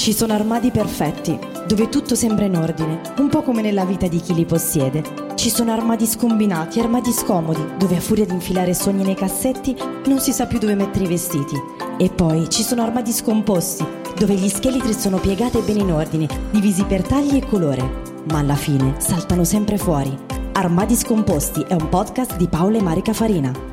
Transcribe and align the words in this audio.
Ci 0.00 0.14
sono 0.14 0.32
armadi 0.32 0.70
perfetti, 0.70 1.38
dove 1.68 1.90
tutto 1.90 2.14
sembra 2.14 2.46
in 2.46 2.56
ordine, 2.56 3.02
un 3.18 3.28
po' 3.28 3.42
come 3.42 3.60
nella 3.60 3.84
vita 3.84 4.08
di 4.08 4.18
chi 4.18 4.32
li 4.32 4.46
possiede. 4.46 5.04
Ci 5.34 5.50
sono 5.50 5.72
armadi 5.72 6.06
scombinati, 6.06 6.80
armadi 6.80 7.12
scomodi, 7.12 7.62
dove 7.76 7.96
a 7.98 8.00
furia 8.00 8.24
di 8.24 8.32
infilare 8.32 8.72
sogni 8.72 9.04
nei 9.04 9.14
cassetti 9.14 9.76
non 10.06 10.18
si 10.18 10.32
sa 10.32 10.46
più 10.46 10.58
dove 10.58 10.74
mettere 10.74 11.04
i 11.04 11.08
vestiti. 11.08 11.54
E 11.98 12.08
poi 12.08 12.48
ci 12.48 12.62
sono 12.62 12.80
armadi 12.80 13.12
scomposti, 13.12 13.84
dove 14.18 14.32
gli 14.36 14.48
scheletri 14.48 14.94
sono 14.94 15.18
piegati 15.18 15.58
e 15.58 15.62
bene 15.62 15.80
in 15.80 15.92
ordine, 15.92 16.26
divisi 16.50 16.82
per 16.84 17.06
tagli 17.06 17.36
e 17.36 17.46
colore, 17.46 18.22
ma 18.30 18.38
alla 18.38 18.56
fine 18.56 18.94
saltano 18.96 19.44
sempre 19.44 19.76
fuori. 19.76 20.16
Armadi 20.52 20.96
scomposti 20.96 21.60
è 21.68 21.74
un 21.74 21.90
podcast 21.90 22.36
di 22.36 22.48
Paola 22.48 22.78
e 22.78 22.82
Marica 22.82 23.12
Farina. 23.12 23.69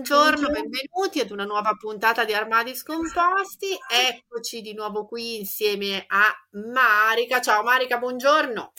Buongiorno, 0.00 0.48
benvenuti 0.48 1.20
ad 1.20 1.30
una 1.30 1.44
nuova 1.44 1.74
puntata 1.78 2.24
di 2.24 2.32
Armadi 2.32 2.74
Scomposti. 2.74 3.78
Eccoci 3.86 4.62
di 4.62 4.72
nuovo 4.72 5.04
qui 5.04 5.40
insieme 5.40 6.06
a 6.08 6.32
Marica. 6.72 7.42
Ciao 7.42 7.62
Marica, 7.62 7.98
buongiorno. 7.98 8.72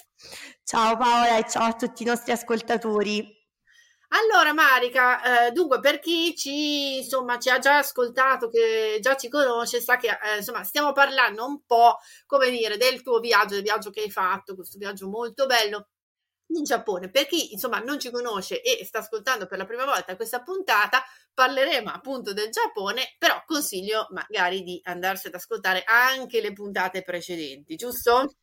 Ciao 0.63 0.97
Paola 0.97 1.37
e 1.37 1.47
ciao 1.47 1.65
a 1.65 1.73
tutti 1.73 2.01
i 2.01 2.07
nostri 2.07 2.31
ascoltatori. 2.31 3.23
Allora 4.07 4.51
Marica, 4.51 5.45
eh, 5.45 5.51
dunque 5.51 5.79
per 5.79 5.99
chi 5.99 6.35
ci, 6.35 6.97
insomma, 6.97 7.37
ci 7.37 7.51
ha 7.51 7.59
già 7.59 7.77
ascoltato, 7.77 8.49
che 8.49 8.97
già 8.99 9.15
ci 9.15 9.29
conosce, 9.29 9.79
sa 9.79 9.97
che 9.97 10.07
eh, 10.07 10.37
insomma, 10.37 10.63
stiamo 10.63 10.91
parlando 10.91 11.45
un 11.45 11.63
po', 11.67 11.99
come 12.25 12.49
dire, 12.49 12.77
del 12.77 13.03
tuo 13.03 13.19
viaggio, 13.19 13.53
del 13.53 13.63
viaggio 13.63 13.91
che 13.91 14.01
hai 14.01 14.09
fatto, 14.09 14.55
questo 14.55 14.79
viaggio 14.79 15.07
molto 15.07 15.45
bello 15.45 15.89
in 16.57 16.63
Giappone. 16.63 17.09
Per 17.09 17.27
chi 17.27 17.53
insomma 17.53 17.79
non 17.79 17.99
ci 17.99 18.11
conosce 18.11 18.61
e 18.61 18.83
sta 18.85 18.99
ascoltando 18.99 19.45
per 19.45 19.57
la 19.57 19.65
prima 19.65 19.85
volta 19.85 20.15
questa 20.15 20.41
puntata, 20.41 21.03
parleremo 21.33 21.89
appunto 21.89 22.33
del 22.33 22.49
Giappone, 22.49 23.15
però 23.17 23.43
consiglio 23.45 24.07
magari 24.11 24.63
di 24.63 24.79
andarsi 24.83 25.27
ad 25.27 25.35
ascoltare 25.35 25.83
anche 25.85 26.41
le 26.41 26.53
puntate 26.53 27.03
precedenti, 27.03 27.75
giusto? 27.75 28.35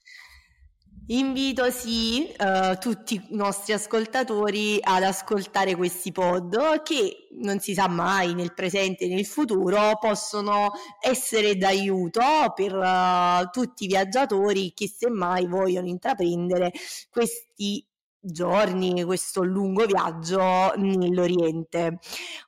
Invito 1.11 1.71
sì 1.71 2.31
uh, 2.39 2.77
tutti 2.77 3.15
i 3.15 3.27
nostri 3.31 3.73
ascoltatori 3.73 4.79
ad 4.79 5.03
ascoltare 5.03 5.75
questi 5.75 6.13
pod 6.13 6.83
che 6.83 7.29
non 7.41 7.61
si 7.61 7.73
sa 7.73 7.89
mai 7.89 8.35
nel 8.35 8.53
presente 8.53 9.07
e 9.07 9.09
nel 9.09 9.25
futuro 9.25 9.97
possono 9.99 10.71
essere 11.01 11.57
d'aiuto 11.57 12.53
per 12.55 12.75
uh, 12.75 13.49
tutti 13.51 13.85
i 13.85 13.87
viaggiatori 13.87 14.75
che 14.75 14.87
semmai 14.87 15.47
vogliono 15.47 15.87
intraprendere 15.87 16.73
questi 17.09 17.88
giorni, 18.21 19.05
questo 19.05 19.43
lungo 19.43 19.87
viaggio 19.87 20.73
nell'Oriente. 20.77 21.99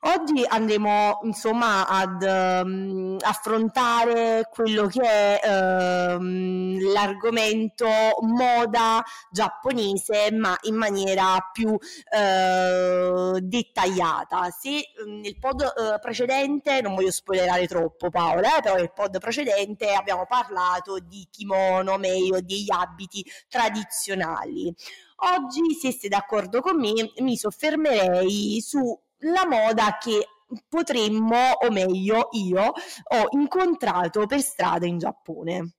Oggi 0.01 0.45
andremo 0.47 1.21
insomma 1.23 1.87
ad 1.87 2.23
um, 2.23 3.17
affrontare 3.21 4.49
quello 4.51 4.87
che 4.87 5.39
è 5.39 6.15
um, 6.17 6.93
l'argomento 6.93 7.89
moda 8.23 9.03
giapponese, 9.31 10.31
ma 10.33 10.57
in 10.63 10.75
maniera 10.75 11.51
più 11.53 11.71
uh, 11.71 13.39
dettagliata. 13.39 14.51
Se 14.51 14.83
nel 15.07 15.39
pod 15.39 15.61
uh, 15.61 16.01
precedente, 16.01 16.81
non 16.81 16.95
voglio 16.95 17.11
spoilerare 17.11 17.67
troppo 17.67 18.11
Paola, 18.11 18.59
eh, 18.59 18.61
però 18.61 18.75
nel 18.77 18.93
pod 18.93 19.19
precedente 19.19 19.93
abbiamo 19.93 20.27
parlato 20.27 20.99
di 20.99 21.27
kimono, 21.31 21.97
meglio 21.97 22.41
degli 22.41 22.71
abiti 22.71 23.25
tradizionali. 23.49 24.75
Oggi, 25.23 25.75
se 25.75 25.91
siete 25.91 26.09
d'accordo 26.09 26.61
con 26.61 26.79
me, 26.79 27.13
mi 27.19 27.37
soffermerei 27.37 28.61
sulla 28.61 29.47
moda 29.47 29.99
che 29.99 30.27
potremmo, 30.69 31.53
o 31.61 31.71
meglio 31.71 32.29
io, 32.33 32.63
ho 32.63 33.27
incontrato 33.31 34.27
per 34.27 34.41
strada 34.41 34.87
in 34.87 34.99
Giappone. 34.99 35.75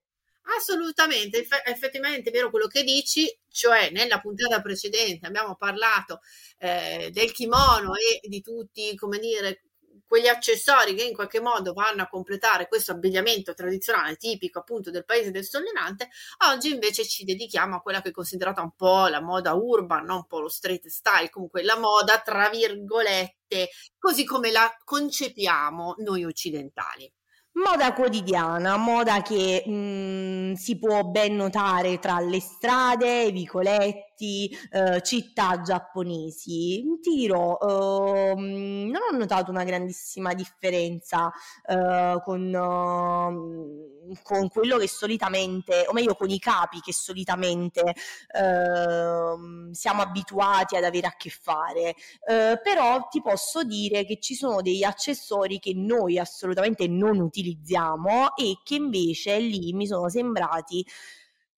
Assolutamente, 0.56 1.46
effettivamente 1.64 2.30
è 2.30 2.32
vero 2.32 2.50
quello 2.50 2.66
che 2.66 2.82
dici, 2.82 3.26
cioè 3.48 3.90
nella 3.90 4.20
puntata 4.20 4.60
precedente 4.60 5.26
abbiamo 5.26 5.56
parlato 5.56 6.20
eh, 6.58 7.10
del 7.12 7.32
kimono 7.32 7.94
e 7.94 8.26
di 8.28 8.40
tutti, 8.40 8.94
come 8.96 9.18
dire, 9.18 9.62
quegli 10.12 10.28
accessori 10.28 10.94
che 10.94 11.04
in 11.04 11.14
qualche 11.14 11.40
modo 11.40 11.72
vanno 11.72 12.02
a 12.02 12.06
completare 12.06 12.68
questo 12.68 12.92
abbigliamento 12.92 13.54
tradizionale 13.54 14.16
tipico 14.16 14.58
appunto 14.58 14.90
del 14.90 15.06
paese 15.06 15.30
del 15.30 15.42
sollevante, 15.42 16.10
oggi 16.50 16.70
invece 16.70 17.06
ci 17.06 17.24
dedichiamo 17.24 17.76
a 17.76 17.80
quella 17.80 18.02
che 18.02 18.10
è 18.10 18.12
considerata 18.12 18.60
un 18.60 18.74
po' 18.76 19.06
la 19.06 19.22
moda 19.22 19.54
urban, 19.54 20.04
non 20.04 20.16
un 20.16 20.26
po' 20.26 20.40
lo 20.40 20.50
street 20.50 20.88
style, 20.88 21.30
comunque 21.30 21.62
la 21.62 21.78
moda 21.78 22.20
tra 22.20 22.50
virgolette, 22.50 23.70
così 23.98 24.26
come 24.26 24.50
la 24.50 24.70
concepiamo 24.84 25.94
noi 26.00 26.26
occidentali. 26.26 27.10
Moda 27.54 27.92
quotidiana, 27.92 28.78
moda 28.78 29.20
che 29.20 29.62
mh, 29.66 29.72
mhmm, 29.72 30.52
si 30.54 30.78
può 30.78 31.04
ben 31.04 31.36
notare 31.36 31.98
tra 31.98 32.18
le 32.18 32.40
strade, 32.40 33.24
i 33.24 33.30
vicoletti, 33.32 34.11
eh, 34.16 35.00
città 35.02 35.60
giapponesi. 35.62 36.82
Ti 37.00 37.14
dirò, 37.14 37.58
eh, 37.58 38.34
non 38.34 39.00
ho 39.10 39.16
notato 39.16 39.50
una 39.50 39.64
grandissima 39.64 40.34
differenza 40.34 41.32
eh, 41.66 42.20
con, 42.24 42.52
uh, 42.52 44.12
con, 44.22 44.48
quello 44.48 44.78
che 44.78 44.88
solitamente, 44.88 45.86
o 45.88 45.92
meglio 45.92 46.14
con 46.14 46.30
i 46.30 46.38
capi 46.38 46.80
che 46.80 46.92
solitamente 46.92 47.94
ehm, 48.34 49.70
siamo 49.72 50.02
abituati 50.02 50.76
ad 50.76 50.84
avere 50.84 51.06
a 51.06 51.14
che 51.16 51.30
fare. 51.30 51.94
Eh, 52.26 52.60
però 52.62 53.08
ti 53.08 53.20
posso 53.22 53.62
dire 53.64 54.04
che 54.04 54.18
ci 54.20 54.34
sono 54.34 54.60
degli 54.62 54.84
accessori 54.84 55.58
che 55.58 55.72
noi 55.74 56.18
assolutamente 56.18 56.86
non 56.88 57.18
utilizziamo 57.18 58.36
e 58.36 58.58
che 58.64 58.74
invece 58.76 59.38
lì 59.38 59.72
mi 59.72 59.86
sono 59.86 60.08
sembrati 60.08 60.84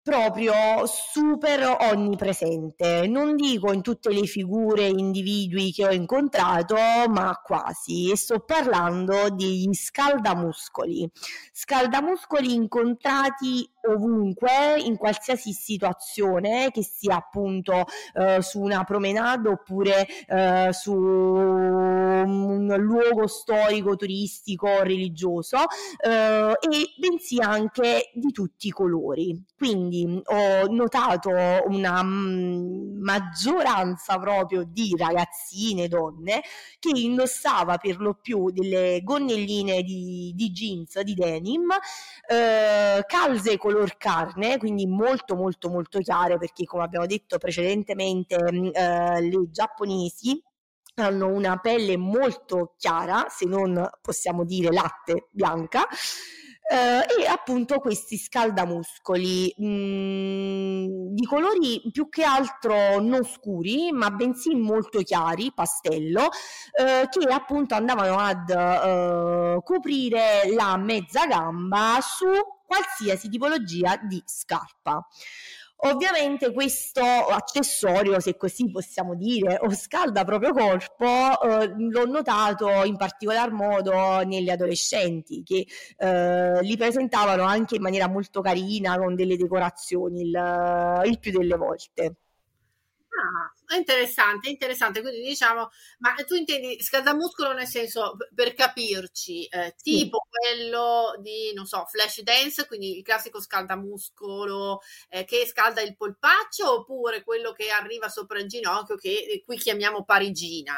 proprio 0.05 0.85
super 0.85 1.79
onnipresente. 1.81 3.09
Non 3.09 3.37
dico 3.37 3.73
in 3.73 3.81
tutte 3.81 4.11
le 4.11 4.27
figure 4.27 4.87
individui 4.87 5.73
che 5.73 5.87
ho 5.87 5.93
incontrato, 5.93 6.77
ma 7.09 7.41
quasi. 7.43 8.11
E 8.11 8.17
sto 8.17 8.41
parlando 8.41 9.31
degli 9.31 9.73
scaldamuscoli. 9.73 11.11
Scaldamuscoli 11.51 12.53
incontrati 12.53 13.67
ovunque, 13.87 14.81
in 14.81 14.97
qualsiasi 14.97 15.53
situazione, 15.53 16.71
che 16.71 16.83
sia 16.83 17.17
appunto 17.17 17.85
eh, 18.15 18.41
su 18.43 18.61
una 18.61 18.85
promenade 18.85 19.49
oppure 19.49 20.07
eh, 20.27 20.69
su 20.73 20.93
un 20.93 22.75
luogo 22.79 23.27
storico, 23.27 23.97
turistico, 23.97 24.83
religioso, 24.83 25.59
eh, 26.03 26.53
e 26.53 26.95
bensì 26.99 27.41
anche 27.41 28.11
di 28.15 28.33
tutti 28.33 28.69
i 28.69 28.71
colori. 28.71 29.45
Quindi 29.57 30.23
ho 30.25 30.67
notato 30.69 31.31
una 31.67 32.03
m- 32.03 32.99
maggioranza 33.01 34.19
proprio 34.19 34.65
di 34.65 34.95
ragazzine, 34.97 35.89
donne, 35.89 36.43
che 36.79 36.91
indossava 36.95 37.77
per 37.79 37.99
lo 37.99 38.15
più 38.21 38.51
delle 38.51 39.01
gonnelline 39.03 39.83
di, 39.83 40.33
di 40.35 40.51
jeans, 40.51 41.01
di 41.01 41.15
denim, 41.15 41.71
eh, 42.27 43.05
calze 43.07 43.57
colorate 43.57 43.74
color 43.75 43.97
carne, 43.97 44.59
quindi 44.59 44.87
molto 44.87 45.35
molto 45.35 45.69
molto 45.69 45.99
chiare 45.99 46.39
perché 46.39 46.65
come 46.65 46.85
abbiamo 46.85 47.07
detto 47.07 47.39
precedentemente 47.39 48.37
mm, 48.37 48.69
eh, 48.73 49.21
le 49.21 49.51
giapponesi 49.51 50.41
hanno 50.97 51.27
una 51.27 51.59
pelle 51.59 51.97
molto 51.97 52.75
chiara, 52.79 53.27
se 53.29 53.47
non 53.47 53.91
possiamo 54.01 54.45
dire 54.45 54.71
latte 54.71 55.27
bianca, 55.33 55.89
eh, 56.67 57.23
e 57.23 57.27
appunto 57.27 57.79
questi 57.79 58.17
scaldamuscoli 58.17 59.55
mh, 59.57 59.67
mm, 59.67 60.87
di 61.15 61.25
colori 61.27 61.83
più 61.93 62.09
che 62.09 62.23
altro 62.25 63.01
non 63.01 63.25
scuri, 63.25 63.93
ma 63.93 64.11
bensì 64.11 64.55
molto 64.55 65.01
chiari, 65.01 65.53
pastello, 65.55 66.29
eh, 66.73 67.09
che 67.11 67.33
appunto 67.33 67.75
andavano 67.75 68.17
ad 68.19 68.49
eh, 68.49 69.61
coprire 69.63 70.53
la 70.55 70.77
mezza 70.77 71.27
gamba 71.27 71.99
su 72.01 72.27
qualsiasi 72.67 73.29
tipologia 73.29 73.97
di 74.03 74.23
scarpa. 74.25 75.07
Ovviamente 75.77 76.53
questo 76.53 77.03
accessorio, 77.03 78.19
se 78.19 78.37
così 78.37 78.71
possiamo 78.71 79.15
dire, 79.15 79.59
o 79.61 79.71
scalda 79.71 80.25
proprio 80.25 80.53
corpo, 80.53 81.05
eh, 81.43 81.75
l'ho 81.77 82.07
notato 82.07 82.85
in 82.85 82.97
particolar 82.97 83.51
modo 83.53 84.23
negli 84.25 84.49
adolescenti 84.49 85.43
che 85.43 85.67
eh, 85.99 86.63
li 86.63 86.77
presentavano 86.77 87.43
anche 87.43 87.77
in 87.77 87.83
maniera 87.83 88.09
molto 88.09 88.41
carina 88.41 88.97
con 88.97 89.15
delle 89.15 89.37
decorazioni 89.37 90.23
il, 90.23 91.03
il 91.05 91.19
più 91.19 91.33
delle 91.33 91.57
volte. 91.57 92.17
Ah, 93.17 93.77
interessante, 93.77 94.49
interessante. 94.49 95.01
Quindi 95.01 95.23
diciamo, 95.23 95.71
ma 95.99 96.15
tu 96.27 96.35
intendi 96.35 96.83
scaldamuscolo 96.83 97.53
nel 97.53 97.69
senso, 97.69 98.17
per 98.35 98.55
capirci, 98.55 99.45
eh, 99.45 99.77
tipo 99.81 100.23
sì. 100.25 100.31
quello 100.31 101.15
di, 101.21 101.53
non 101.55 101.65
so, 101.65 101.85
flash 101.87 102.23
dance, 102.23 102.67
quindi 102.67 102.97
il 102.97 103.05
classico 103.05 103.41
scaldamuscolo 103.41 104.81
eh, 105.09 105.25
che 105.25 105.47
scalda 105.47 105.81
il 105.81 105.97
polpaccio, 105.97 106.81
oppure 106.81 107.23
quello 107.23 107.53
che 107.53 107.71
arriva 107.71 108.09
sopra 108.09 108.41
il 108.41 108.49
ginocchio, 108.49 108.97
che 108.97 109.43
qui 109.47 109.59
chiamiamo 109.59 110.05
parigina? 110.05 110.75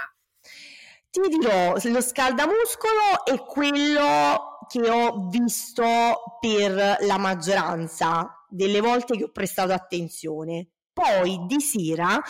Ti 1.09 1.21
dirò, 1.29 1.73
lo 1.75 2.01
scaldamuscolo 2.03 3.25
è 3.25 3.39
quello 3.45 4.59
che 4.69 4.91
ho 4.91 5.29
visto 5.31 6.39
per 6.39 6.99
la 7.01 7.17
maggioranza 7.17 8.45
delle 8.47 8.81
volte 8.81 9.17
che 9.17 9.25
ho 9.25 9.31
prestato 9.31 9.73
attenzione 9.73 10.73
poi 10.97 11.45
di 11.47 11.61
sera 11.61 12.23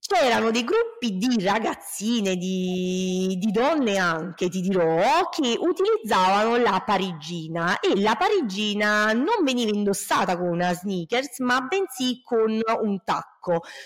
c'erano 0.00 0.50
dei 0.50 0.64
gruppi 0.64 1.16
di 1.16 1.42
ragazzine, 1.42 2.36
di, 2.36 3.36
di, 3.38 3.50
donne 3.50 3.96
anche, 3.96 4.48
ti 4.48 4.60
dirò, 4.60 5.28
che 5.28 5.56
utilizzavano 5.58 6.56
la 6.56 6.82
parigina 6.84 7.78
e 7.80 7.98
la 8.00 8.16
parigina 8.16 9.12
non 9.12 9.44
veniva 9.44 9.70
indossata 9.70 10.36
con 10.36 10.48
una 10.48 10.72
sneakers, 10.74 11.38
ma 11.40 11.60
bensì 11.60 12.20
con 12.22 12.58
un 12.82 13.02
tacco, 13.04 13.37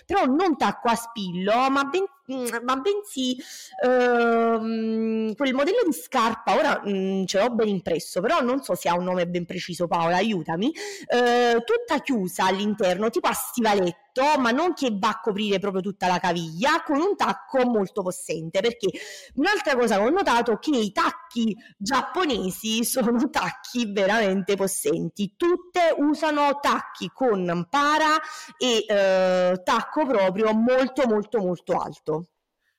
però 0.07 0.25
non 0.25 0.57
tacco 0.57 0.89
a 0.89 0.95
spillo, 0.95 1.71
ma 1.71 1.85
bensì 1.85 2.21
Mm, 2.33 2.47
ma 2.63 2.77
bensì 2.77 3.37
ehm, 3.85 5.35
quel 5.35 5.55
modello 5.55 5.81
di 5.85 5.93
scarpa, 5.93 6.57
ora 6.57 6.81
mh, 6.85 7.21
mm, 7.21 7.25
ce 7.25 7.41
l'ho 7.41 7.51
ben 7.51 7.67
impresso, 7.69 8.21
però 8.21 8.41
non 8.41 8.63
so 8.63 8.77
se 8.77 8.89
ha 8.89 8.95
un 8.95 9.03
nome 9.05 9.27
ben 9.27 9.45
preciso, 9.45 9.89
Paola, 9.89 10.17
aiutami, 10.17 10.73
eh, 11.09 11.63
tutta 11.65 12.01
chiusa 12.01 12.47
all'interno, 12.47 13.11
tipo 13.11 13.27
a 13.27 13.33
stivaletto, 13.33 14.39
ma 14.39 14.51
non 14.51 14.73
che 14.73 14.91
va 14.93 15.09
a 15.09 15.21
coprire 15.21 15.59
proprio 15.59 15.83
tutta 15.83 16.07
la 16.07 16.19
caviglia, 16.21 16.83
con 16.85 17.01
un 17.01 17.17
tacco 17.17 17.65
molto 17.65 18.03
possente, 18.03 18.61
perché 18.61 18.89
un'altra 19.35 19.75
cosa 19.77 19.97
che 19.97 20.03
ho 20.03 20.11
notato 20.11 20.53
è 20.53 20.59
che 20.59 20.77
i 20.77 20.93
tacchi 20.93 21.57
giapponesi 21.77 22.85
sono 22.85 23.31
tacchi 23.31 23.91
veramente 23.91 24.55
possenti, 24.55 25.35
tutte 25.37 25.93
usano 25.99 26.61
tacchi 26.61 27.11
con 27.13 27.67
para 27.69 28.17
e 28.59 28.85
eh, 28.87 29.52
tacco 29.61 30.07
proprio 30.07 30.53
molto 30.53 31.07
molto 31.07 31.39
molto 31.41 31.77
alto. 31.79 32.27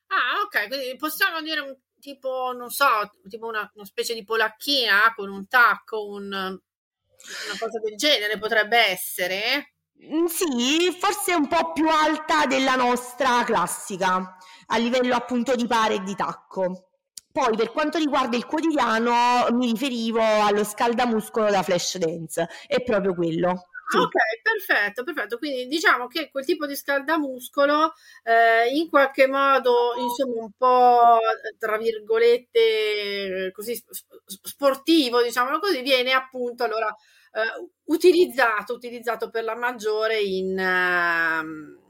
Ah, 0.06 0.40
ok, 0.44 0.68
quindi 0.68 0.96
possiamo 0.96 1.40
dire 1.40 1.60
un 1.60 1.76
tipo, 1.98 2.52
non 2.54 2.70
so, 2.70 2.86
tipo 3.28 3.46
una, 3.46 3.70
una 3.74 3.84
specie 3.84 4.14
di 4.14 4.24
polacchina 4.24 5.12
con 5.14 5.30
un 5.30 5.46
tacco, 5.48 6.06
un, 6.06 6.26
una 6.32 7.58
cosa 7.58 7.78
del 7.80 7.96
genere 7.96 8.38
potrebbe 8.38 8.78
essere? 8.78 9.74
Mm, 10.04 10.26
sì, 10.26 10.96
forse 10.98 11.34
un 11.34 11.48
po' 11.48 11.72
più 11.72 11.88
alta 11.88 12.46
della 12.46 12.74
nostra 12.74 13.42
classica, 13.44 14.36
a 14.66 14.76
livello 14.76 15.14
appunto 15.14 15.54
di 15.54 15.66
pare 15.66 15.94
e 15.94 16.02
di 16.02 16.14
tacco. 16.14 16.90
Poi 17.32 17.56
per 17.56 17.72
quanto 17.72 17.98
riguarda 17.98 18.36
il 18.36 18.46
quotidiano 18.46 19.48
mi 19.52 19.72
riferivo 19.72 20.20
allo 20.20 20.62
scaldamuscolo 20.62 21.50
da 21.50 21.62
flash 21.62 21.96
dance, 21.98 22.48
è 22.66 22.82
proprio 22.82 23.14
quello. 23.14 23.68
Sì. 23.86 23.96
Ok, 23.98 24.12
perfetto, 24.42 25.04
perfetto. 25.04 25.38
Quindi 25.38 25.66
diciamo 25.66 26.06
che 26.06 26.30
quel 26.30 26.44
tipo 26.44 26.66
di 26.66 26.74
scaldamuscolo 26.74 27.92
eh, 28.22 28.68
in 28.76 28.88
qualche 28.88 29.26
modo, 29.26 29.94
insomma, 29.98 30.42
un 30.42 30.50
po' 30.56 31.18
tra 31.58 31.76
virgolette 31.76 33.50
così 33.52 33.80
sportivo, 34.42 35.22
diciamo 35.22 35.58
così, 35.58 35.82
viene 35.82 36.12
appunto 36.12 36.64
allora 36.64 36.88
eh, 37.32 37.68
utilizzato, 37.84 38.74
utilizzato 38.74 39.30
per 39.30 39.44
la 39.44 39.54
maggiore 39.56 40.20
in. 40.20 40.58
Uh, 40.58 41.82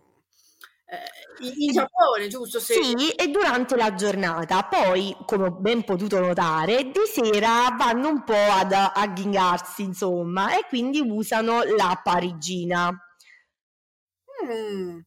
in, 1.40 1.52
in 1.56 1.72
Giappone, 1.72 2.28
giusto? 2.28 2.58
Se... 2.60 2.74
Sì, 2.74 3.10
e 3.10 3.28
durante 3.28 3.76
la 3.76 3.94
giornata. 3.94 4.62
Poi, 4.64 5.16
come 5.26 5.46
ho 5.46 5.50
ben 5.50 5.84
potuto 5.84 6.18
notare, 6.20 6.84
di 6.84 6.92
sera 7.10 7.74
vanno 7.76 8.08
un 8.08 8.24
po' 8.24 8.34
ad 8.34 8.72
agghingarsi, 8.72 9.82
insomma, 9.82 10.56
e 10.56 10.64
quindi 10.68 11.00
usano 11.00 11.62
la 11.62 12.00
parigina. 12.02 12.90
Mm. 14.44 14.98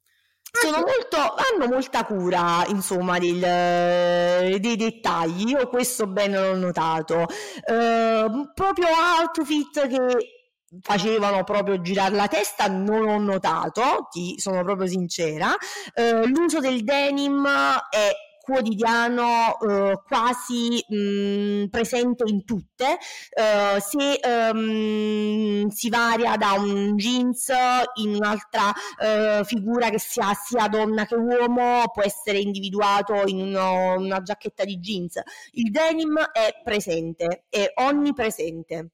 Sono 0.49 0.77
molto, 0.77 1.17
hanno 1.17 1.67
molta 1.71 2.03
cura, 2.03 2.65
insomma, 2.67 3.19
del, 3.19 4.59
dei 4.59 4.75
dettagli. 4.75 5.49
Io 5.49 5.67
questo 5.67 6.07
bene 6.07 6.39
l'ho 6.39 6.55
notato. 6.55 7.27
Uh, 7.65 8.51
proprio 8.55 8.87
outfit 9.19 9.87
che 9.87 10.36
facevano 10.81 11.43
proprio 11.43 11.81
girare 11.81 12.15
la 12.15 12.27
testa, 12.27 12.67
non 12.67 13.07
ho 13.07 13.17
notato, 13.19 14.07
ti 14.11 14.35
sono 14.39 14.63
proprio 14.63 14.87
sincera. 14.87 15.55
Eh, 15.93 16.25
l'uso 16.27 16.59
del 16.59 16.83
denim 16.83 17.45
è 17.89 18.11
quotidiano 18.47 19.59
eh, 19.59 20.01
quasi 20.07 20.81
mh, 20.87 21.65
presente 21.69 22.23
in 22.27 22.45
tutte. 22.45 22.97
Eh, 23.29 23.79
se 23.81 24.19
um, 24.23 25.67
si 25.67 25.89
varia 25.89 26.37
da 26.37 26.53
un 26.53 26.95
jeans 26.95 27.51
in 27.95 28.15
un'altra 28.15 28.71
eh, 29.01 29.41
figura 29.43 29.89
che 29.89 29.99
sia 29.99 30.33
sia 30.33 30.69
donna 30.69 31.05
che 31.05 31.15
uomo 31.15 31.83
può 31.91 32.03
essere 32.03 32.39
individuato 32.39 33.23
in 33.25 33.41
uno, 33.41 33.97
una 33.97 34.21
giacchetta 34.21 34.63
di 34.63 34.79
jeans. 34.79 35.19
Il 35.51 35.69
denim 35.69 36.17
è 36.31 36.61
presente 36.63 37.45
è 37.49 37.69
onnipresente 37.75 38.91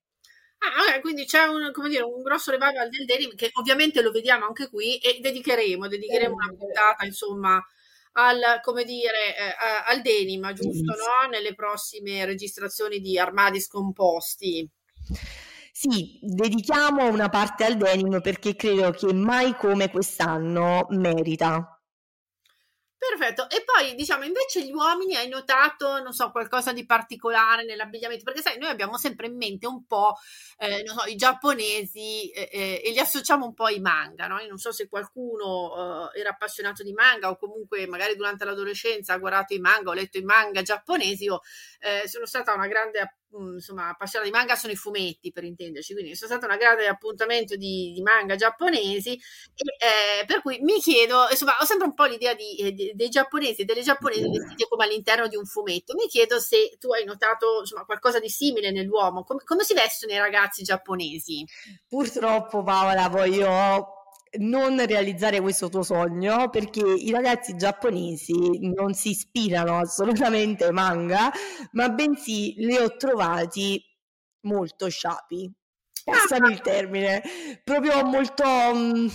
Ah, 0.64 1.00
quindi 1.02 1.26
c'è 1.26 1.44
un, 1.44 1.72
dire, 1.90 2.04
un, 2.04 2.22
grosso 2.22 2.52
revival 2.52 2.90
del 2.90 3.06
denim 3.06 3.36
che 3.36 3.50
ovviamente 3.54 4.02
lo 4.02 4.12
vediamo 4.12 4.46
anche 4.46 4.70
qui 4.70 4.98
e 4.98 5.20
dedicheremo, 5.20 5.88
dedicheremo 5.88 6.34
una 6.34 6.56
puntata 6.58 7.06
insomma 7.06 7.62
al, 8.14 8.60
come 8.62 8.84
dire, 8.86 9.36
eh, 9.36 9.56
al 9.88 10.02
denim, 10.02 10.54
giusto? 10.54 10.94
No? 10.94 11.30
Nelle 11.30 11.54
prossime 11.54 12.26
registrazioni 12.26 13.00
di 13.00 13.18
Armadi 13.18 13.60
Scomposti. 13.60 14.70
Sì, 15.72 16.20
dedichiamo 16.22 17.10
una 17.10 17.30
parte 17.30 17.66
al 17.66 17.76
denim 17.76 18.22
perché 18.22 18.56
credo 18.56 18.92
che 18.92 19.12
mai 19.12 19.56
come 19.56 19.90
quest'anno 19.90 20.86
merita. 20.90 21.73
Perfetto, 23.16 23.48
e 23.48 23.64
poi 23.64 23.94
diciamo 23.94 24.24
invece 24.24 24.66
gli 24.66 24.72
uomini 24.72 25.16
hai 25.16 25.28
notato, 25.28 26.02
non 26.02 26.14
so, 26.14 26.32
qualcosa 26.32 26.74
di 26.74 26.84
particolare 26.84 27.64
nell'abbigliamento? 27.64 28.24
Perché 28.24 28.42
sai, 28.42 28.58
noi 28.58 28.70
abbiamo 28.70 28.98
sempre 28.98 29.28
in 29.28 29.38
mente 29.38 29.68
un 29.68 29.86
po', 29.86 30.16
eh, 30.58 30.84
so, 30.88 31.04
i 31.06 31.16
giapponesi 31.16 32.32
eh, 32.32 32.50
eh, 32.52 32.82
e 32.84 32.90
li 32.92 32.98
associamo 32.98 33.46
un 33.46 33.54
po' 33.54 33.66
ai 33.66 33.80
manga, 33.80 34.26
no? 34.26 34.40
Io 34.40 34.48
non 34.48 34.58
so 34.58 34.72
se 34.72 34.88
qualcuno 34.90 36.10
eh, 36.12 36.20
era 36.22 36.30
appassionato 36.32 36.82
di 36.82 36.92
manga 36.94 37.30
o 37.30 37.38
comunque 37.38 37.86
magari 37.86 38.16
durante 38.16 38.46
l'adolescenza 38.46 39.14
ha 39.14 39.18
guardato 39.20 39.54
i 39.54 39.60
manga 39.60 39.92
o 39.92 39.94
letto 39.94 40.18
i 40.18 40.24
manga 40.24 40.64
giapponesi, 40.64 41.26
io 41.26 41.42
eh, 41.82 42.08
sono 42.08 42.26
stata 42.26 42.54
una 42.54 42.66
grande 42.68 43.00
Mm, 43.00 43.23
insomma, 43.40 43.90
appassionata 43.90 44.30
di 44.30 44.36
manga 44.36 44.56
sono 44.56 44.74
i 44.74 44.76
fumetti 44.76 45.32
per 45.32 45.44
intenderci, 45.44 45.94
quindi 45.94 46.16
sono 46.16 46.32
stato 46.32 46.46
una 46.46 46.58
grande 46.58 46.88
appuntamento 46.88 47.56
di, 47.56 47.92
di 47.94 48.02
manga 48.02 48.36
giapponesi 48.36 49.12
e, 49.14 50.22
eh, 50.22 50.26
per 50.26 50.42
cui 50.42 50.60
mi 50.62 50.80
chiedo, 50.80 51.28
insomma, 51.30 51.58
ho 51.60 51.66
sempre 51.66 51.88
un 51.88 51.94
po' 51.94 52.06
l'idea 52.06 52.34
di, 52.34 52.58
eh, 52.58 52.92
dei 52.94 53.10
giapponesi 53.10 53.62
e 53.62 53.66
delle 53.66 53.82
giapponesi 53.82 54.30
vestite 54.30 54.68
come 54.68 54.86
all'interno 54.86 55.28
di 55.28 55.36
un 55.36 55.46
fumetto. 55.46 55.94
Mi 55.96 56.08
chiedo 56.08 56.40
se 56.40 56.78
tu 56.80 56.92
hai 56.92 57.04
notato 57.06 57.60
insomma, 57.60 57.86
qualcosa 57.86 58.20
di 58.20 58.30
simile 58.30 58.72
nell'uomo, 58.72 59.24
come, 59.24 59.42
come 59.44 59.64
si 59.64 59.74
vestono 59.74 60.14
i 60.14 60.18
ragazzi 60.18 60.64
giapponesi? 60.64 61.46
Purtroppo 61.88 62.64
Paola, 62.64 63.08
voglio 63.10 63.93
non 64.40 64.84
realizzare 64.86 65.40
questo 65.42 65.70
tuo 65.70 65.84
sogno 65.84 66.50
perché 66.50 66.82
i 66.82 67.12
ragazzi 67.12 67.56
giapponesi 67.56 68.34
non 68.74 68.94
si 68.94 69.10
ispirano 69.10 69.78
assolutamente 69.78 70.66
ai 70.66 70.72
manga, 70.72 71.32
ma 71.72 71.90
bensì 71.90 72.56
li 72.58 72.76
ho 72.76 72.96
trovati 72.96 73.82
molto 74.42 74.90
sciapi. 74.90 75.52
Passano 76.04 76.50
il 76.50 76.60
termine, 76.60 77.22
proprio 77.64 78.04
molto 78.04 78.44
mh, 78.44 78.78
mm, 78.78 79.08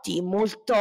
sempliciotti, 0.00 0.20
molto 0.22 0.74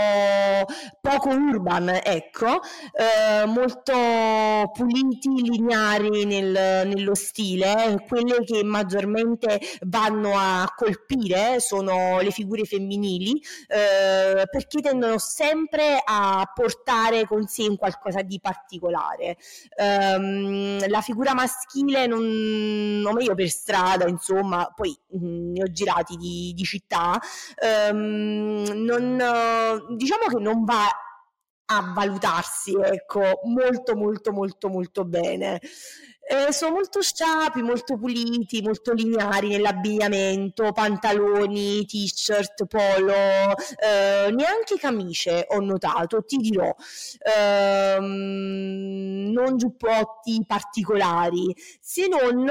poco 1.01 1.29
urban, 1.29 1.89
ecco, 2.03 2.59
eh, 2.93 3.45
molto 3.45 4.71
puliti, 4.73 5.41
lineari 5.41 6.25
nel, 6.25 6.87
nello 6.87 7.15
stile, 7.15 8.03
quelle 8.07 8.43
che 8.43 8.63
maggiormente 8.63 9.59
vanno 9.81 10.33
a 10.35 10.71
colpire 10.75 11.59
sono 11.59 12.19
le 12.21 12.31
figure 12.31 12.63
femminili, 12.63 13.41
eh, 13.67 14.45
perché 14.49 14.81
tendono 14.81 15.17
sempre 15.17 16.01
a 16.03 16.49
portare 16.53 17.25
con 17.25 17.47
sé 17.47 17.67
un 17.67 17.77
qualcosa 17.77 18.21
di 18.21 18.39
particolare. 18.39 19.37
Um, 19.77 20.87
la 20.87 21.01
figura 21.01 21.33
maschile 21.33 22.07
non, 22.07 22.99
non 23.01 23.13
meglio 23.13 23.35
per 23.35 23.49
strada, 23.49 24.07
insomma, 24.07 24.71
poi 24.75 24.97
mh, 25.11 25.25
mm, 25.25 25.51
ne 25.53 25.63
ho 25.63 25.71
girati 25.71 26.15
di, 26.15 26.53
di 26.55 26.63
città. 26.63 27.19
Um, 27.91 28.63
non, 28.75 29.08
diciamo 29.17 30.25
che 30.27 30.39
non 30.39 30.63
va 30.65 30.85
a 31.71 31.93
valutarsi, 31.93 32.75
ecco, 32.81 33.41
molto 33.43 33.95
molto 33.95 34.31
molto 34.31 34.69
molto 34.69 35.05
bene. 35.05 35.59
Eh, 36.31 36.51
sono 36.51 36.75
molto 36.75 37.01
sciapi, 37.01 37.63
molto 37.63 37.97
puliti, 37.97 38.61
molto 38.61 38.93
lineari 38.93 39.49
nell'abbigliamento, 39.49 40.71
pantaloni, 40.71 41.85
t-shirt, 41.85 42.67
polo, 42.67 43.13
eh, 43.13 44.29
neanche 44.31 44.77
camicie 44.77 45.47
ho 45.49 45.59
notato, 45.59 46.23
ti 46.23 46.37
dirò, 46.37 46.71
eh, 47.17 47.97
non 47.99 49.57
giubbotti 49.57 50.43
particolari, 50.45 51.55
se 51.81 52.07
non 52.07 52.47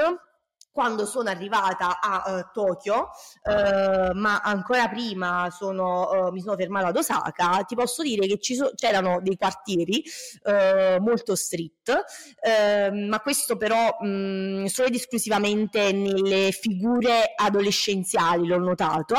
quando 0.79 1.05
sono 1.05 1.27
arrivata 1.29 1.99
a 1.99 2.23
uh, 2.25 2.51
Tokyo, 2.53 3.09
uh, 3.43 4.17
ma 4.17 4.39
ancora 4.39 4.87
prima 4.87 5.49
sono, 5.51 6.09
uh, 6.09 6.31
mi 6.31 6.39
sono 6.39 6.55
fermata 6.55 6.87
ad 6.87 6.95
Osaka, 6.95 7.65
ti 7.67 7.75
posso 7.75 8.01
dire 8.01 8.25
che 8.25 8.39
so- 8.55 8.71
c'erano 8.75 9.19
dei 9.21 9.35
quartieri 9.35 10.01
molto 11.01 11.35
street, 11.35 12.03
ehm, 12.41 13.07
ma 13.07 13.19
questo 13.19 13.57
però 13.57 13.97
mh, 13.99 14.65
solo 14.65 14.87
ed 14.87 14.95
esclusivamente 14.95 15.91
nelle 15.91 16.51
figure 16.51 17.33
adolescenziali 17.35 18.47
l'ho 18.47 18.57
notato, 18.57 19.15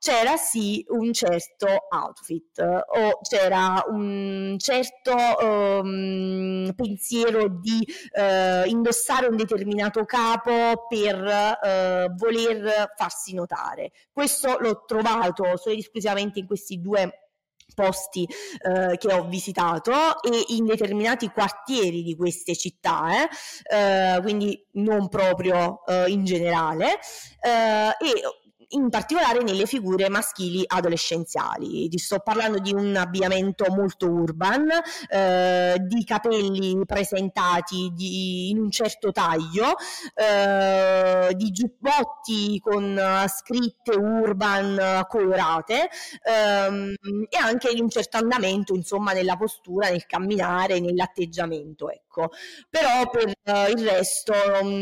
c'era 0.00 0.36
sì 0.38 0.82
un 0.88 1.12
certo 1.12 1.66
outfit 1.90 2.58
o 2.58 3.18
c'era 3.20 3.84
un 3.88 4.56
certo 4.58 5.14
um, 5.14 6.72
pensiero 6.74 7.48
di 7.48 7.86
uh, 8.14 8.66
indossare 8.66 9.26
un 9.26 9.36
determinato 9.36 10.06
capo 10.06 10.86
per 10.88 11.16
uh, 11.16 12.14
voler 12.14 12.94
farsi 12.96 13.34
notare. 13.34 13.92
Questo 14.10 14.56
l'ho 14.58 14.84
trovato 14.86 15.56
solo 15.58 15.74
ed 15.74 15.80
esclusivamente 15.80 16.38
in 16.38 16.46
questi 16.46 16.80
due 16.80 17.30
posti 17.74 18.28
eh, 18.62 18.96
che 18.98 19.12
ho 19.12 19.26
visitato 19.26 19.92
e 20.22 20.44
in 20.48 20.66
determinati 20.66 21.28
quartieri 21.28 22.02
di 22.02 22.14
queste 22.16 22.54
città, 22.54 23.06
eh, 23.22 24.16
eh, 24.16 24.20
quindi 24.20 24.66
non 24.72 25.08
proprio 25.08 25.84
eh, 25.86 26.04
in 26.08 26.24
generale. 26.24 26.98
e 27.42 28.22
in 28.70 28.88
particolare 28.88 29.42
nelle 29.42 29.66
figure 29.66 30.08
maschili 30.08 30.62
adolescenziali. 30.66 31.88
Ti 31.88 31.98
sto 31.98 32.20
parlando 32.20 32.58
di 32.58 32.72
un 32.72 32.94
abbigliamento 32.96 33.64
molto 33.70 34.08
urban, 34.08 34.68
eh, 35.08 35.76
di 35.80 36.04
capelli 36.04 36.78
presentati 36.84 37.90
di, 37.94 38.50
in 38.50 38.58
un 38.58 38.70
certo 38.70 39.12
taglio, 39.12 39.74
eh, 40.14 41.34
di 41.34 41.50
giubbotti 41.50 42.60
con 42.60 43.00
scritte 43.28 43.96
urban 43.96 45.04
colorate 45.08 45.88
ehm, 46.22 46.94
e 47.28 47.36
anche 47.38 47.74
di 47.74 47.80
un 47.80 47.88
certo 47.88 48.18
andamento, 48.18 48.74
insomma, 48.74 49.12
nella 49.12 49.36
postura, 49.36 49.88
nel 49.88 50.06
camminare, 50.06 50.80
nell'atteggiamento. 50.80 51.90
Ecco. 51.90 52.30
Però 52.68 53.08
per 53.10 53.32
eh, 53.42 53.70
il 53.70 53.88
resto 53.88 54.32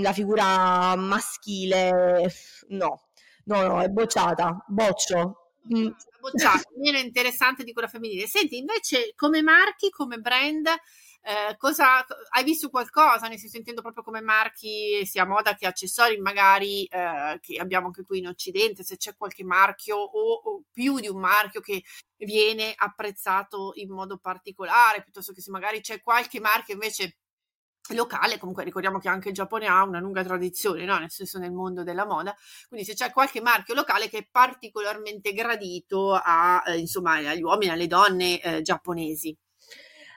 la 0.00 0.12
figura 0.12 0.94
maschile 0.96 2.32
no, 2.68 3.07
No, 3.48 3.66
no, 3.66 3.80
è 3.80 3.88
bocciata, 3.88 4.62
boccio. 4.68 5.52
Mm. 5.74 5.88
Bocciata, 6.20 6.68
meno 6.76 6.98
interessante 6.98 7.64
di 7.64 7.72
quella 7.72 7.88
femminile. 7.88 8.26
Senti, 8.26 8.58
invece, 8.58 9.12
come 9.16 9.40
marchi, 9.40 9.88
come 9.88 10.18
brand, 10.18 10.66
eh, 10.66 11.56
cosa 11.56 12.04
hai 12.30 12.44
visto 12.44 12.68
qualcosa? 12.68 13.26
Nel 13.26 13.38
senso, 13.38 13.56
intendo 13.56 13.80
proprio 13.80 14.02
come 14.02 14.20
marchi, 14.20 15.04
sia 15.06 15.24
moda 15.24 15.54
che 15.54 15.66
accessori, 15.66 16.18
magari 16.18 16.84
eh, 16.84 17.38
che 17.40 17.56
abbiamo 17.56 17.86
anche 17.86 18.04
qui 18.04 18.18
in 18.18 18.28
Occidente, 18.28 18.84
se 18.84 18.98
c'è 18.98 19.16
qualche 19.16 19.44
marchio 19.44 19.96
o, 19.96 20.32
o, 20.34 20.62
più 20.70 21.00
di 21.00 21.08
un 21.08 21.18
marchio 21.18 21.62
che 21.62 21.82
viene 22.18 22.74
apprezzato 22.76 23.72
in 23.76 23.90
modo 23.90 24.18
particolare, 24.18 25.02
piuttosto 25.02 25.32
che 25.32 25.40
se 25.40 25.50
magari 25.50 25.80
c'è 25.80 26.02
qualche 26.02 26.38
marchio 26.38 26.74
invece 26.74 27.16
locale, 27.94 28.38
comunque 28.38 28.64
ricordiamo 28.64 28.98
che 28.98 29.08
anche 29.08 29.28
il 29.28 29.34
Giappone 29.34 29.66
ha 29.66 29.82
una 29.84 30.00
lunga 30.00 30.22
tradizione, 30.22 30.84
no? 30.84 30.98
nel 30.98 31.10
senso 31.10 31.38
nel 31.38 31.52
mondo 31.52 31.82
della 31.82 32.06
moda, 32.06 32.34
quindi 32.68 32.86
se 32.86 32.94
c'è 32.94 33.10
qualche 33.12 33.40
marchio 33.40 33.74
locale 33.74 34.08
che 34.08 34.18
è 34.18 34.28
particolarmente 34.30 35.32
gradito 35.32 36.14
a, 36.14 36.62
eh, 36.66 36.78
insomma, 36.78 37.12
agli 37.14 37.42
uomini, 37.42 37.70
alle 37.70 37.86
donne 37.86 38.40
eh, 38.40 38.62
giapponesi. 38.62 39.36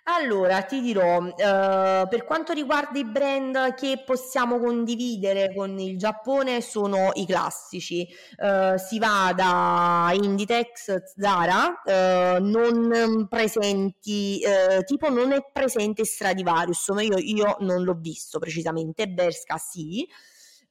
Allora, 0.06 0.64
ti 0.64 0.82
dirò, 0.82 1.24
eh, 1.28 2.08
per 2.10 2.24
quanto 2.26 2.54
riguarda 2.54 2.98
i 2.98 3.06
brand 3.06 3.76
che 3.76 4.02
possiamo 4.04 4.58
condividere 4.60 5.54
con 5.54 5.78
il 5.78 5.96
Giappone 5.98 6.60
sono 6.62 7.12
i 7.14 7.26
classici. 7.28 8.08
Eh, 8.36 8.76
si 8.80 8.98
va 8.98 9.32
da 9.36 10.12
Inditex, 10.14 11.04
Zara, 11.16 11.82
eh, 11.84 12.38
non 12.42 13.28
presenti, 13.30 14.40
eh, 14.42 14.84
tipo 14.86 15.08
non 15.10 15.34
è 15.34 15.46
presente 15.54 16.04
Stradivarius, 16.04 16.90
ma 16.90 17.04
io, 17.04 17.18
io 17.20 17.58
non 17.60 17.84
l'ho 17.84 17.94
visto 17.94 18.40
precisamente, 18.40 19.08
Berska 19.08 19.58
sì. 19.58 20.08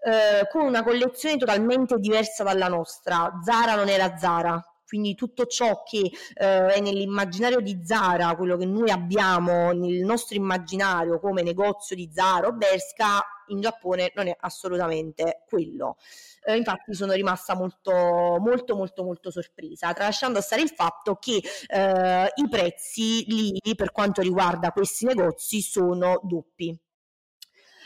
Eh, 0.02 0.48
con 0.50 0.62
una 0.64 0.82
collezione 0.82 1.36
totalmente 1.36 1.96
diversa 1.98 2.42
dalla 2.42 2.68
nostra. 2.68 3.30
Zara 3.44 3.74
non 3.74 3.86
la 3.86 4.16
Zara, 4.16 4.69
quindi 4.90 5.14
tutto 5.14 5.46
ciò 5.46 5.84
che 5.84 6.10
eh, 6.34 6.66
è 6.66 6.80
nell'immaginario 6.80 7.60
di 7.60 7.78
Zara, 7.84 8.34
quello 8.34 8.56
che 8.56 8.66
noi 8.66 8.90
abbiamo 8.90 9.70
nel 9.70 10.02
nostro 10.02 10.34
immaginario 10.34 11.20
come 11.20 11.42
negozio 11.42 11.94
di 11.94 12.10
Zara 12.12 12.48
o 12.48 12.52
Berska, 12.52 13.24
in 13.50 13.60
Giappone 13.60 14.10
non 14.16 14.26
è 14.26 14.36
assolutamente 14.40 15.44
quello. 15.46 15.96
Eh, 16.44 16.56
infatti 16.56 16.92
sono 16.94 17.12
rimasta 17.12 17.54
molto 17.54 18.38
molto 18.40 18.74
molto 18.74 19.04
molto 19.04 19.30
sorpresa, 19.30 19.92
tralasciando 19.92 20.40
stare 20.40 20.62
il 20.62 20.70
fatto 20.70 21.18
che 21.20 21.40
eh, 21.68 22.32
i 22.34 22.48
prezzi 22.48 23.24
lì 23.28 23.60
per 23.76 23.92
quanto 23.92 24.22
riguarda 24.22 24.72
questi 24.72 25.04
negozi 25.04 25.60
sono 25.60 26.18
doppi. 26.24 26.76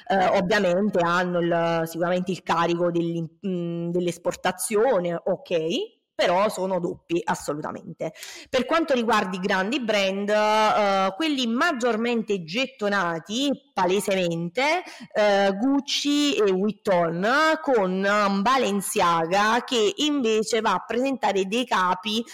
Uh, 0.06 0.36
ovviamente 0.36 1.00
hanno 1.00 1.38
il, 1.38 1.82
sicuramente 1.86 2.30
il 2.30 2.42
carico 2.42 2.90
dell'esportazione, 2.90 5.14
ok, 5.14 5.93
però 6.14 6.48
sono 6.48 6.80
doppi 6.80 7.20
assolutamente. 7.24 8.12
Per 8.48 8.64
quanto 8.66 8.94
riguarda 8.94 9.36
i 9.36 9.40
grandi 9.40 9.80
brand, 9.80 10.28
uh, 10.28 11.14
quelli 11.14 11.46
maggiormente 11.46 12.44
gettonati, 12.44 13.70
palesemente, 13.72 14.82
uh, 15.14 15.54
Gucci 15.56 16.36
e 16.36 16.52
Vuitton, 16.52 17.26
con 17.60 17.92
um, 17.92 18.42
Balenciaga 18.42 19.62
che 19.64 19.92
invece 19.96 20.60
va 20.60 20.74
a 20.74 20.84
presentare 20.86 21.46
dei 21.46 21.64
capi 21.64 22.24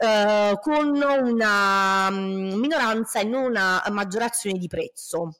uh, 0.00 0.58
con 0.60 0.88
una 0.94 2.08
um, 2.08 2.54
minoranza 2.54 3.20
e 3.20 3.24
non 3.24 3.44
una 3.44 3.82
maggiorazione 3.90 4.58
di 4.58 4.68
prezzo. 4.68 5.34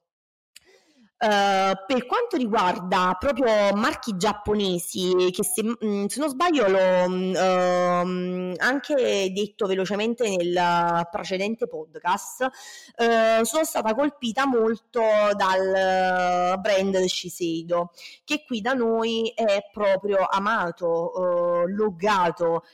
Uh, 1.23 1.77
per 1.87 2.07
quanto 2.07 2.39
riguarda 2.39 3.15
proprio 3.21 3.75
marchi 3.75 4.17
giapponesi, 4.17 5.31
che 5.31 5.45
se, 5.45 5.63
mm, 5.63 6.07
se 6.07 6.19
non 6.19 6.31
sbaglio 6.31 6.67
l'ho 6.67 7.05
uh, 7.05 8.55
anche 8.57 9.31
detto 9.31 9.67
velocemente 9.67 10.35
nel 10.35 11.07
precedente 11.11 11.67
podcast, 11.67 12.45
uh, 12.45 13.45
sono 13.45 13.65
stata 13.65 13.95
colpita 13.95 14.47
molto 14.47 15.03
dal 15.37 16.59
brand 16.59 16.97
Shiseido, 16.97 17.91
che 18.25 18.45
qui 18.47 18.63
da 18.63 18.73
noi 18.73 19.31
è 19.35 19.69
proprio 19.71 20.27
amato, 20.27 21.67
loggato, 21.67 22.65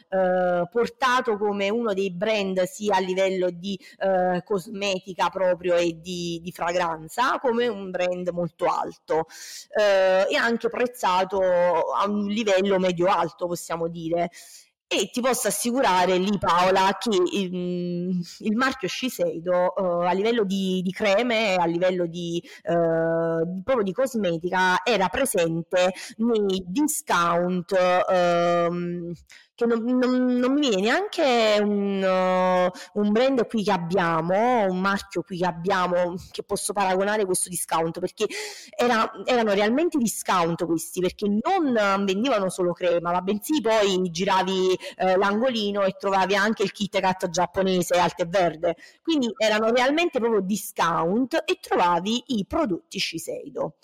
portato 0.70 1.36
come 1.36 1.68
uno 1.68 1.94
dei 1.94 2.12
brand 2.12 2.62
sia 2.62 2.94
a 2.96 3.00
livello 3.00 3.50
di 3.50 3.76
cosmetica 4.44 5.30
proprio 5.30 5.74
e 5.74 5.98
di, 6.00 6.40
di 6.42 6.52
fragranza, 6.52 7.38
come 7.40 7.66
un 7.66 7.90
brand 7.90 8.34
molto 8.37 8.66
alto 8.66 9.26
eh, 9.78 10.26
e 10.31 10.37
anche 10.37 10.69
prezzato 10.69 11.40
a 11.40 12.07
un 12.09 12.26
livello 12.26 12.78
medio-alto, 12.78 13.47
possiamo 13.47 13.88
dire. 13.88 14.31
e 14.88 15.11
ti 15.11 15.21
posso 15.21 15.49
assicurare 15.49 16.16
lì 16.16 16.38
Paola 16.38 16.97
che 16.97 17.11
il, 17.11 18.21
il 18.38 18.57
marchio 18.57 18.87
Shiseido 18.87 19.73
uh, 19.76 20.02
a 20.02 20.12
livello 20.12 20.45
di, 20.45 20.81
di, 20.81 20.93
creme, 20.93 21.57
a 21.57 21.66
livello 21.66 22.07
di, 22.07 22.40
uh, 22.66 23.62
proprio 23.64 23.83
di 23.83 23.93
cosmetica 23.93 24.81
era 24.85 25.09
presente 25.09 25.93
nei 26.19 26.62
discount 26.66 27.73
uh, 27.73 29.12
che 29.56 29.64
non, 29.64 29.82
non, 29.82 30.36
non, 30.36 30.52
mi 30.52 30.68
viene 30.68 30.82
neanche 30.82 31.56
un, 31.60 32.02
uh, 32.02 33.00
un, 33.00 33.10
brand 33.10 33.46
qui 33.48 33.64
che 33.64 33.72
abbiamo, 33.72 34.66
un 34.68 34.78
marchio 34.78 35.22
qui 35.22 35.38
che 35.38 35.46
abbiamo 35.46 36.14
che 36.30 36.42
posso 36.42 36.75
paragonare 36.75 37.25
questo 37.25 37.48
discount 37.48 37.98
perché 37.98 38.26
era, 38.76 39.10
erano 39.25 39.52
realmente 39.52 39.96
discount 39.96 40.66
questi 40.66 41.00
perché 41.00 41.26
non 41.26 42.04
vendevano 42.04 42.50
solo 42.50 42.72
crema 42.72 43.12
ma 43.12 43.22
bensì 43.22 43.62
poi 43.62 44.10
giravi 44.10 44.78
eh, 44.98 45.16
l'angolino 45.16 45.82
e 45.84 45.96
trovavi 45.98 46.36
anche 46.36 46.62
il 46.62 46.72
Kit 46.72 47.00
Kat 47.00 47.30
giapponese 47.30 47.94
alto 47.94 48.22
e 48.22 48.26
verde 48.26 48.76
quindi 49.02 49.32
erano 49.38 49.70
realmente 49.70 50.18
proprio 50.18 50.40
discount 50.40 51.42
e 51.46 51.58
trovavi 51.60 52.25
i 52.26 52.44
prodotti 52.46 52.98
Shiseido. 52.98 53.76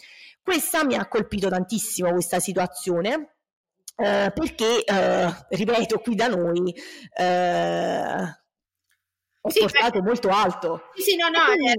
Questa 0.42 0.84
mi 0.84 0.96
ha 0.96 1.06
colpito 1.06 1.48
tantissimo 1.48 2.10
questa 2.10 2.40
situazione 2.40 3.31
eh, 4.02 4.32
perché, 4.32 4.84
eh, 4.84 5.32
ripeto, 5.50 6.00
qui 6.00 6.16
da 6.16 6.26
noi 6.26 6.74
eh, 7.16 8.40
ho 9.40 9.50
sì, 9.50 9.60
portato 9.60 10.00
beh, 10.00 10.06
molto 10.06 10.28
alto. 10.28 10.90
Sì, 10.94 11.02
sì, 11.02 11.16
no, 11.16 11.28
no, 11.28 11.52
eh, 11.52 11.76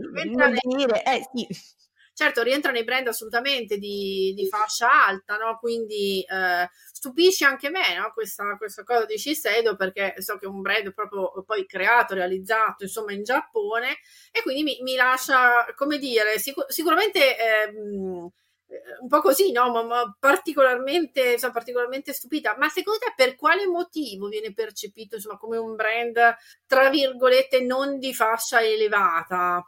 venire, 0.63 1.03
eh, 1.03 1.21
sì. 1.33 1.47
Certo, 2.15 2.43
rientra 2.43 2.71
nei 2.71 2.83
brand 2.83 3.07
assolutamente 3.07 3.77
di, 3.77 4.33
di 4.35 4.47
fascia 4.47 5.07
alta, 5.07 5.35
no? 5.35 5.57
quindi 5.59 6.21
eh, 6.21 6.69
stupisce 6.91 7.43
anche 7.43 7.71
me 7.71 7.97
no? 7.97 8.11
questa, 8.13 8.55
questa, 8.55 8.83
cosa 8.83 9.05
di 9.05 9.17
Shiseido 9.17 9.75
perché 9.75 10.13
so 10.19 10.37
che 10.37 10.45
è 10.45 10.47
un 10.47 10.61
brand 10.61 10.93
proprio 10.93 11.43
poi 11.43 11.65
creato, 11.65 12.13
realizzato 12.13 12.83
insomma 12.83 13.13
in 13.13 13.23
Giappone 13.23 13.97
e 14.31 14.43
quindi 14.43 14.61
mi, 14.61 14.77
mi 14.83 14.95
lascia, 14.95 15.65
come 15.75 15.97
dire, 15.97 16.39
sicur- 16.39 16.71
sicuramente... 16.71 17.37
Eh, 17.37 18.31
un 19.01 19.07
po' 19.07 19.21
così, 19.21 19.51
no? 19.51 19.69
Ma, 19.71 19.83
ma 19.83 20.17
particolarmente, 20.19 21.37
sono 21.37 21.51
particolarmente 21.51 22.13
stupita. 22.13 22.55
Ma 22.57 22.69
secondo 22.69 22.99
te 22.99 23.13
per 23.15 23.35
quale 23.35 23.67
motivo 23.67 24.27
viene 24.27 24.53
percepito 24.53 25.15
insomma, 25.15 25.37
come 25.37 25.57
un 25.57 25.75
brand, 25.75 26.35
tra 26.65 26.89
virgolette, 26.89 27.61
non 27.61 27.99
di 27.99 28.13
fascia 28.13 28.61
elevata? 28.61 29.63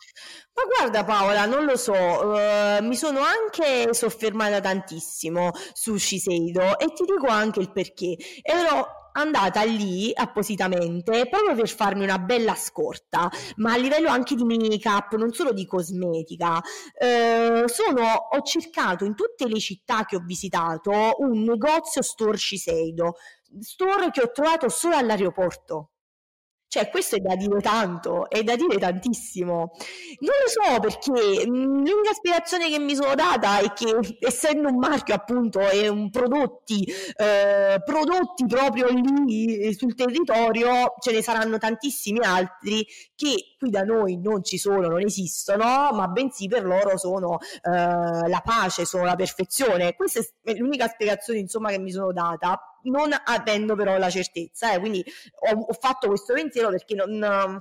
Ma 0.54 0.64
guarda 0.78 1.04
Paola, 1.04 1.46
non 1.46 1.66
lo 1.66 1.76
so, 1.76 1.94
uh, 1.94 2.84
mi 2.84 2.96
sono 2.96 3.22
anche 3.22 3.94
soffermata 3.94 4.62
tantissimo 4.62 5.52
su 5.74 5.98
Shiseido 5.98 6.80
e 6.80 6.86
ti 6.94 7.04
dico 7.04 7.28
anche 7.28 7.60
il 7.60 7.72
perché. 7.72 8.16
Ero 8.42 9.05
andata 9.16 9.64
lì 9.64 10.12
appositamente 10.14 11.28
proprio 11.30 11.56
per 11.56 11.70
farmi 11.70 12.04
una 12.04 12.20
bella 12.20 12.56
scorta, 12.56 13.30
ma 13.58 13.74
a 13.74 13.78
livello 13.78 14.10
anche 14.10 14.36
di 14.36 14.44
make-up, 14.44 15.16
non 15.16 15.34
solo 15.34 15.52
di 15.52 15.66
cosmetica. 15.66 16.62
Eh, 16.98 17.64
sono, 17.66 18.04
ho 18.04 18.42
cercato 18.42 19.06
in 19.06 19.16
tutte 19.16 19.48
le 19.48 19.60
città 19.60 20.06
che 20.06 20.16
ho 20.16 20.24
visitato 20.26 21.16
un 21.20 21.44
negozio 21.44 22.02
store 22.02 22.38
Shiseido, 22.38 23.16
store 23.60 24.12
che 24.12 24.22
ho 24.22 24.32
trovato 24.32 24.70
solo 24.70 24.96
all'aeroporto. 24.96 25.92
Cioè, 26.76 26.90
questo 26.90 27.16
è 27.16 27.20
da 27.20 27.38
dire 27.38 27.62
tanto, 27.62 28.30
è 28.30 28.44
da 28.44 28.58
dire 28.58 28.78
tantissimo. 28.78 29.72
Non 30.20 30.34
lo 30.44 30.50
so 30.50 30.80
perché 30.82 31.48
mhmm, 31.48 31.88
l'unica 31.88 32.12
spiegazione 32.12 32.70
che 32.70 32.80
mi 32.80 32.94
sono 32.96 33.16
data 33.16 33.60
è 33.60 33.72
che 33.72 34.18
essendo 34.20 34.68
un 34.68 34.78
marchio 34.78 35.16
appunto 35.16 35.62
e 35.62 35.88
un 35.88 36.10
prodotti, 36.10 36.84
eh, 37.16 37.82
prodotti 37.82 38.46
proprio 38.46 38.88
lì 38.90 39.74
sul 39.74 39.96
territorio, 39.96 40.96
ce 41.00 41.14
ne 41.14 41.22
saranno 41.22 41.58
tantissimi 41.58 42.20
altri 42.20 42.86
che 43.16 43.56
qui 43.58 43.70
da 43.70 43.84
noi 43.84 44.18
non 44.18 44.44
ci 44.44 44.58
sono, 44.58 44.90
non 44.90 45.00
esistono, 45.00 45.92
ma 45.94 46.08
bensì 46.10 46.50
per 46.50 46.66
loro 46.66 46.98
sono 46.98 47.38
eh, 47.40 47.70
la 47.72 48.42
pace, 48.44 48.84
sono 48.84 49.06
la 49.06 49.16
perfezione. 49.16 49.96
Questa 49.96 50.20
è 50.44 50.54
l'unica 50.56 50.90
spiegazione 50.90 51.40
insomma 51.40 51.70
che 51.70 51.80
mi 51.80 51.92
sono 51.92 52.12
data 52.12 52.60
non 52.86 53.16
avendo 53.24 53.76
però 53.76 53.98
la 53.98 54.10
certezza. 54.10 54.74
Eh, 54.74 54.80
quindi 54.80 55.04
ho, 55.52 55.60
ho, 55.60 55.74
fatto 55.74 56.08
questo 56.08 56.34
pensiero 56.34 56.70
perché 56.70 56.96
non, 56.96 57.60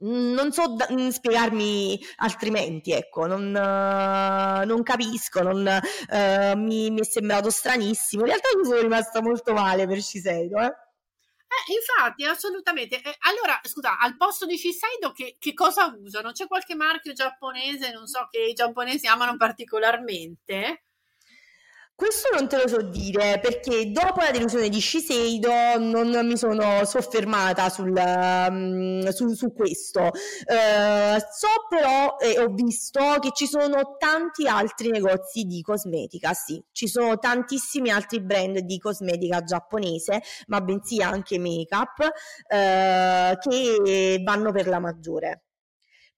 non 0.00 0.52
so 0.52 0.74
da, 0.76 0.88
spiegarmi 1.10 2.00
altrimenti, 2.16 2.92
ecco, 2.92 3.26
non, 3.26 3.50
non 3.50 4.82
capisco, 4.82 5.42
non, 5.42 5.58
uh, 5.58 6.58
mi, 6.58 6.90
mi, 6.90 7.00
è 7.00 7.04
sembrato 7.04 7.50
stranissimo. 7.50 8.22
In 8.22 8.28
realtà 8.28 8.48
io 8.56 8.64
sono 8.64 8.80
rimasta 8.80 9.20
molto 9.20 9.52
male 9.52 9.86
per 9.86 10.00
Shiseido, 10.00 10.58
eh. 10.58 10.72
Eh, 11.50 11.72
infatti, 11.72 12.24
assolutamente. 12.24 13.02
Eh, 13.02 13.16
allora, 13.20 13.60
scusa, 13.64 13.98
al 13.98 14.16
posto 14.16 14.46
di 14.46 14.56
Shiseido 14.56 15.12
che, 15.12 15.36
che, 15.38 15.52
cosa 15.52 15.92
usano? 16.00 16.30
C'è 16.30 16.46
qualche 16.46 16.76
marchio 16.76 17.12
giapponese, 17.12 17.90
non 17.92 18.06
so, 18.06 18.28
che 18.30 18.38
i 18.38 18.52
giapponesi 18.52 19.06
amano 19.08 19.36
particolarmente? 19.36 20.84
Questo 22.00 22.30
non 22.34 22.48
te 22.48 22.56
lo 22.56 22.66
so 22.66 22.80
dire 22.80 23.38
perché 23.42 23.90
dopo 23.90 24.22
la 24.22 24.30
delusione 24.30 24.70
di 24.70 24.80
Shiseido 24.80 25.78
non 25.78 26.26
mi 26.26 26.38
sono 26.38 26.82
soffermata 26.86 27.68
sul, 27.68 27.92
um, 27.94 29.06
su, 29.10 29.34
su, 29.34 29.52
questo. 29.52 30.04
Uh, 30.04 31.18
so 31.30 31.48
però 31.68 32.16
e 32.18 32.32
eh, 32.32 32.38
ho 32.40 32.48
visto 32.54 33.00
che 33.20 33.32
ci 33.34 33.46
sono 33.46 33.96
tanti 33.98 34.48
altri 34.48 34.88
negozi 34.88 35.44
di 35.44 35.60
cosmetica, 35.60 36.32
sì, 36.32 36.58
ci 36.72 36.88
sono 36.88 37.18
tantissimi 37.18 37.90
altri 37.90 38.22
brand 38.22 38.60
di 38.60 38.78
cosmetica 38.78 39.42
giapponese, 39.42 40.22
ma 40.46 40.62
bensì 40.62 41.02
anche 41.02 41.38
make-up 41.38 41.98
uh, 41.98 43.36
che 43.38 44.22
vanno 44.24 44.52
per 44.52 44.68
la 44.68 44.78
maggiore 44.78 45.42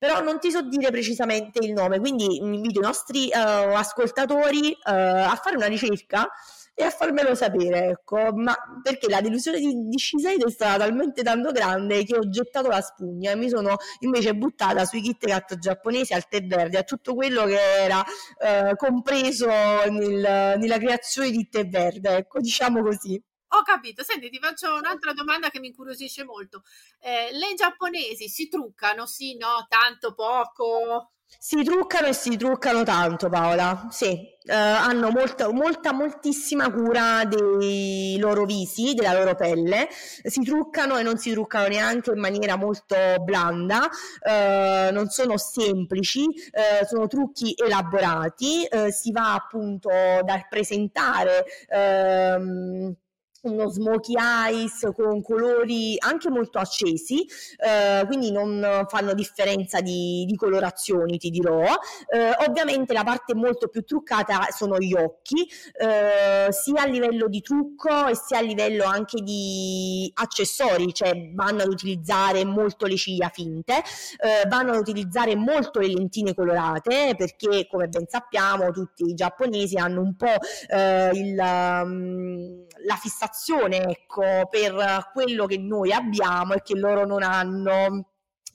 però 0.02 0.20
non 0.20 0.40
ti 0.40 0.50
so 0.50 0.62
dire 0.62 0.90
precisamente 0.90 1.64
il 1.64 1.72
nome, 1.72 2.00
quindi 2.00 2.38
invito 2.38 2.80
i 2.80 2.82
nostri 2.82 3.30
uh, 3.32 3.72
ascoltatori 3.72 4.70
uh, 4.70 4.90
a 4.90 5.40
fare 5.40 5.54
una 5.54 5.66
ricerca 5.66 6.28
e 6.74 6.82
a 6.82 6.90
farmelo 6.90 7.36
sapere, 7.36 7.90
ecco, 7.90 8.32
ma 8.34 8.52
perché 8.82 9.08
la 9.08 9.20
delusione 9.20 9.60
di, 9.60 9.72
di 9.86 9.98
Shiseido 10.00 10.48
è 10.48 10.50
stata 10.50 10.78
talmente 10.78 11.22
tanto 11.22 11.52
grande 11.52 12.02
che 12.02 12.16
ho 12.16 12.28
gettato 12.28 12.66
la 12.66 12.80
spugna 12.80 13.30
e 13.30 13.36
mi 13.36 13.48
sono 13.48 13.76
invece 14.00 14.34
buttata 14.34 14.84
sui 14.84 15.02
Kit 15.02 15.24
Kat 15.24 15.56
giapponesi 15.58 16.14
al 16.14 16.26
tè 16.26 16.42
verde, 16.42 16.78
a 16.78 16.82
tutto 16.82 17.14
quello 17.14 17.44
che 17.44 17.60
era 17.60 18.04
eh, 18.40 18.74
compreso 18.74 19.46
nel, 19.46 20.56
nella 20.58 20.78
creazione 20.78 21.30
di 21.30 21.48
tè 21.48 21.64
verde, 21.68 22.16
ecco, 22.16 22.40
diciamo 22.40 22.82
così. 22.82 23.22
Ho 23.54 23.62
capito. 23.62 24.02
Senti, 24.02 24.30
ti 24.30 24.38
faccio 24.38 24.74
un'altra 24.74 25.12
domanda 25.12 25.50
che 25.50 25.60
mi 25.60 25.68
incuriosisce 25.68 26.24
molto. 26.24 26.62
Eh, 27.00 27.30
le 27.32 27.54
giapponesi 27.54 28.28
si 28.28 28.48
truccano? 28.48 29.06
Sì, 29.06 29.36
no, 29.36 29.66
tanto, 29.68 30.14
poco? 30.14 31.12
Si 31.38 31.62
truccano 31.62 32.06
e 32.08 32.12
si 32.14 32.36
truccano 32.36 32.82
tanto, 32.82 33.28
Paola. 33.28 33.88
Sì, 33.90 34.08
eh, 34.08 34.54
hanno 34.54 35.10
molta, 35.10 35.50
molta, 35.52 35.92
moltissima 35.92 36.70
cura 36.70 37.24
dei 37.24 38.16
loro 38.18 38.44
visi, 38.44 38.94
della 38.94 39.12
loro 39.12 39.34
pelle. 39.34 39.88
Si 39.90 40.42
truccano 40.42 40.96
e 40.96 41.02
non 41.02 41.18
si 41.18 41.32
truccano 41.32 41.68
neanche 41.68 42.10
in 42.10 42.20
maniera 42.20 42.56
molto 42.56 42.96
blanda, 43.20 43.88
eh, 44.22 44.90
non 44.92 45.08
sono 45.08 45.36
semplici, 45.36 46.24
eh, 46.52 46.86
sono 46.86 47.06
trucchi 47.06 47.54
elaborati. 47.56 48.64
Eh, 48.64 48.92
si 48.92 49.10
va 49.12 49.34
appunto 49.34 49.88
dal 49.88 50.46
presentare. 50.48 51.44
Ehm, 51.68 52.94
uno 53.42 53.68
smokey 53.68 54.14
eyes 54.16 54.88
con 54.94 55.22
colori 55.22 55.96
anche 55.98 56.31
molto 56.31 56.59
accesi, 56.59 57.26
eh, 57.57 58.05
quindi 58.07 58.31
non 58.31 58.85
fanno 58.88 59.14
differenza 59.14 59.81
di, 59.81 60.24
di 60.26 60.37
colorazioni, 60.37 61.18
ti 61.18 61.31
dirò. 61.31 61.62
Eh, 61.62 62.31
ovviamente 62.46 62.92
la 62.92 63.02
parte 63.02 63.35
molto 63.35 63.68
più 63.68 63.83
truccata 63.83 64.46
sono 64.50 64.78
gli 64.78 64.94
occhi, 64.94 65.48
eh, 65.78 66.52
sia 66.52 66.83
a 66.83 66.87
livello 66.87 67.28
di 67.28 67.40
trucco 67.40 68.07
e 68.07 68.14
sia 68.14 68.38
a 68.38 68.42
livello 68.42 68.85
anche 68.85 69.20
di 69.22 70.11
accessori, 70.14 70.92
cioè 70.92 71.33
vanno 71.35 71.62
ad 71.62 71.68
utilizzare 71.68 72.44
molto 72.44 72.87
le 72.87 72.96
ciglia 72.96 73.28
finte, 73.28 73.74
eh, 73.74 74.48
vanno 74.48 74.72
ad 74.72 74.78
utilizzare 74.78 75.35
molto 75.35 75.81
le 75.81 75.88
lentine 75.88 76.35
colorate, 76.35 77.14
perché 77.16 77.66
come 77.68 77.88
ben 77.88 78.07
sappiamo 78.09 78.70
tutti 78.70 79.05
i 79.05 79.14
giapponesi 79.14 79.76
hanno 79.76 80.00
un 80.00 80.14
po' 80.14 80.37
eh, 80.68 81.11
il, 81.12 81.38
um, 81.38 82.66
la 82.85 82.96
fissazione 82.96 83.31
soddisfazione 83.32 83.82
ecco, 83.88 84.46
per 84.50 85.10
quello 85.12 85.46
che 85.46 85.58
noi 85.58 85.92
abbiamo 85.92 86.54
e 86.54 86.62
che 86.62 86.76
loro 86.76 87.06
non 87.06 87.22
hanno 87.22 88.06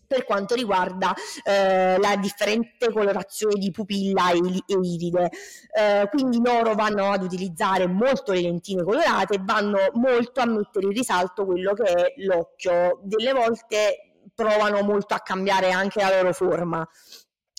per 0.07 0.23
quanto 0.23 0.55
riguarda 0.55 1.13
eh, 1.43 1.97
la 1.99 2.15
differente 2.15 2.93
colorazione 2.93 3.55
di 3.55 3.71
pupilla 3.71 4.31
e, 4.31 4.37
e 4.37 4.79
iride. 4.81 5.29
Eh, 5.77 6.07
quindi 6.09 6.39
loro 6.41 6.75
vanno 6.75 7.11
ad 7.11 7.23
utilizzare 7.23 7.87
molto 7.87 8.31
le 8.31 8.41
lentine 8.41 8.83
colorate 8.83 9.35
e 9.35 9.41
vanno 9.41 9.79
molto 9.95 10.39
a 10.39 10.45
mettere 10.45 10.85
in 10.85 10.93
risalto 10.93 11.45
quello 11.45 11.73
che 11.73 11.83
è 11.83 12.13
l'occhio. 12.19 13.01
Delle 13.03 13.33
volte 13.33 14.13
provano 14.33 14.81
molto 14.81 15.13
a 15.13 15.19
cambiare 15.19 15.71
anche 15.71 15.99
la 15.99 16.15
loro 16.15 16.31
forma 16.31 16.87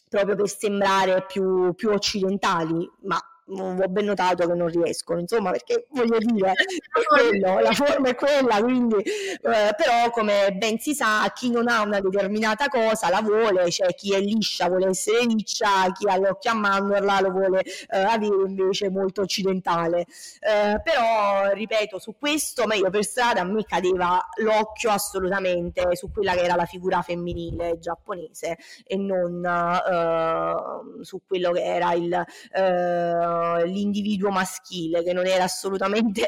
proprio 0.09 0.37
per 0.37 0.48
sembrare 0.48 1.26
più, 1.26 1.74
più 1.74 1.90
occidentali, 1.90 2.90
ma 3.02 3.18
ho 3.51 3.89
ben 3.89 4.05
notato 4.05 4.47
che 4.47 4.55
non 4.55 4.69
riescono, 4.69 5.21
insomma, 5.21 5.51
perché 5.51 5.87
voglio 5.91 6.19
dire, 6.19 6.53
quello, 7.09 7.61
la 7.61 7.73
forma 7.73 8.09
è 8.09 8.15
quella, 8.15 8.61
quindi, 8.61 8.97
eh, 8.97 9.41
però 9.41 10.11
come 10.11 10.53
ben 10.55 10.79
si 10.79 10.95
sa, 10.95 11.31
chi 11.35 11.51
non 11.51 11.69
ha 11.69 11.83
una 11.83 12.01
determinata 12.01 12.69
cosa 12.69 13.09
la 13.09 13.21
vuole, 13.23 13.71
cioè 13.71 13.95
chi 13.95 14.15
è 14.15 14.21
liscia 14.21 14.69
vuole 14.69 14.89
essere 14.89 15.25
liscia, 15.25 15.91
chi 15.93 16.09
ha 16.09 16.17
l'occhio 16.19 16.51
a 16.51 16.55
mandorla 16.55 17.21
lo 17.21 17.31
vuole 17.31 17.63
eh, 17.63 17.99
avere 17.99 18.47
invece 18.47 18.91
molto 18.91 19.23
occidentale. 19.23 20.07
Eh, 20.41 20.81
però, 20.83 21.53
ripeto, 21.53 21.99
su 21.99 22.17
questo, 22.19 22.67
ma 22.67 22.75
io 22.75 22.91
per 22.91 23.05
strada 23.05 23.41
a 23.41 23.45
me 23.45 23.65
cadeva 23.65 24.21
l'occhio 24.37 24.91
assolutamente 24.91 25.97
su 25.97 26.11
quella 26.13 26.35
che 26.35 26.43
era 26.43 26.55
la 26.55 26.67
figura 26.67 27.03
femminile 27.03 27.79
giapponese 27.79 28.59
e 28.85 28.97
non 28.97 29.43
uh, 29.45 31.03
su 31.03 31.21
quello 31.27 31.53
che 31.53 31.65
era 31.65 31.93
il, 31.93 32.25
l'individuo 33.64 34.31
maschile, 34.31 35.03
che 35.03 35.12
non 35.12 35.27
era 35.27 35.44
assolutamente 35.44 36.27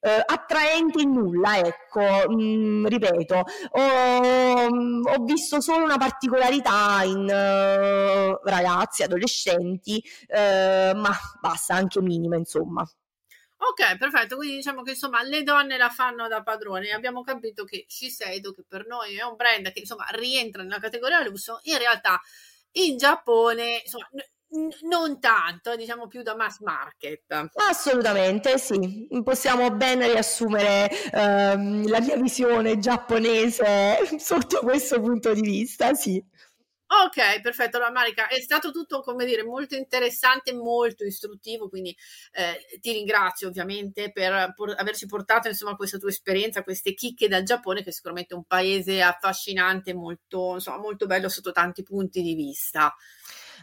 Uh, 0.00 0.20
attraente 0.26 1.00
in 1.00 1.12
nulla, 1.12 1.56
ecco, 1.56 2.02
mm, 2.30 2.86
ripeto, 2.86 3.44
ho, 3.70 4.66
ho, 5.02 5.24
visto 5.24 5.62
solo 5.62 5.84
una 5.84 5.96
particolarità 5.96 7.02
in 7.04 7.22
uh, 7.22 8.46
ragazzi, 8.46 9.04
adolescenti, 9.04 10.02
uh, 10.28 10.94
ma 10.96 11.10
basta, 11.40 11.74
anche 11.74 12.02
minima, 12.02 12.36
insomma. 12.36 12.86
Ok, 13.60 13.96
perfetto. 13.96 14.36
Quindi 14.36 14.56
diciamo 14.56 14.82
che 14.82 14.90
insomma 14.90 15.22
le 15.22 15.42
donne 15.42 15.76
la 15.76 15.88
fanno 15.88 16.28
da 16.28 16.42
padrone. 16.42 16.92
Abbiamo 16.92 17.22
capito 17.22 17.64
che 17.64 17.84
Shiseido, 17.88 18.52
che 18.52 18.64
per 18.66 18.86
noi 18.86 19.16
è 19.16 19.22
un 19.24 19.34
brand 19.34 19.72
che 19.72 19.80
insomma 19.80 20.06
rientra 20.10 20.62
nella 20.62 20.78
categoria 20.78 21.22
lusso, 21.26 21.58
in 21.64 21.78
realtà 21.78 22.20
in 22.72 22.96
Giappone 22.96 23.80
insomma, 23.82 24.08
non 24.82 25.20
tanto, 25.20 25.76
diciamo 25.76 26.06
più 26.06 26.22
da 26.22 26.34
mass 26.34 26.60
market. 26.60 27.50
Assolutamente 27.54 28.58
sì, 28.58 29.08
possiamo 29.22 29.70
ben 29.70 30.00
riassumere 30.00 30.88
ehm, 31.12 31.88
la 31.88 32.00
mia 32.00 32.16
visione 32.16 32.78
giapponese 32.78 33.98
sotto 34.18 34.60
questo 34.60 35.00
punto 35.00 35.32
di 35.34 35.42
vista, 35.42 35.94
sì. 35.94 36.22
Ok, 36.90 37.42
perfetto. 37.42 37.76
Allora, 37.76 37.92
Marica, 37.92 38.28
è 38.28 38.40
stato 38.40 38.70
tutto, 38.70 39.02
come 39.02 39.26
dire, 39.26 39.44
molto 39.44 39.74
interessante, 39.76 40.54
molto 40.54 41.04
istruttivo, 41.04 41.68
quindi 41.68 41.94
eh, 42.32 42.78
ti 42.80 42.92
ringrazio 42.92 43.48
ovviamente 43.48 44.10
per 44.10 44.54
por- 44.54 44.74
averci 44.74 45.04
portato, 45.04 45.48
insomma, 45.48 45.76
questa 45.76 45.98
tua 45.98 46.08
esperienza, 46.08 46.62
queste 46.62 46.94
chicche 46.94 47.28
dal 47.28 47.42
Giappone, 47.42 47.82
che 47.82 47.90
è 47.90 47.92
sicuramente 47.92 48.34
un 48.34 48.44
paese 48.44 49.02
affascinante, 49.02 49.92
molto, 49.92 50.54
insomma, 50.54 50.78
molto 50.78 51.04
bello 51.04 51.28
sotto 51.28 51.52
tanti 51.52 51.82
punti 51.82 52.22
di 52.22 52.34
vista 52.34 52.94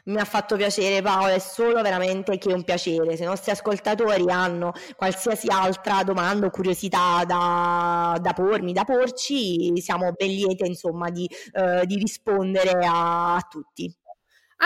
mi 0.06 0.20
ha 0.20 0.26
fatto 0.26 0.56
piacere 0.56 1.02
Paola, 1.02 1.34
è 1.34 1.40
solo 1.40 1.82
veramente 1.82 2.38
che 2.38 2.54
un 2.54 2.64
piacere. 2.64 3.16
Se 3.16 3.24
i 3.24 3.28
nostri 3.28 3.52
ascoltatori 3.52 4.30
hanno 4.30 4.74
qualsiasi 4.96 5.48
altra 5.50 6.04
domanda 6.04 6.48
o 6.48 6.50
curiosità 6.50 7.24
da, 7.26 8.18
da 8.22 8.34
pormi, 8.34 8.74
da 8.74 8.84
porci, 8.84 9.72
siamo 9.82 10.12
ben 10.12 10.30
liete 10.30 10.66
insomma 10.66 11.10
di, 11.10 11.28
eh, 11.54 11.86
di 11.86 11.96
rispondere 11.96 12.86
a, 12.86 13.36
a 13.36 13.42
tutti. 13.50 13.94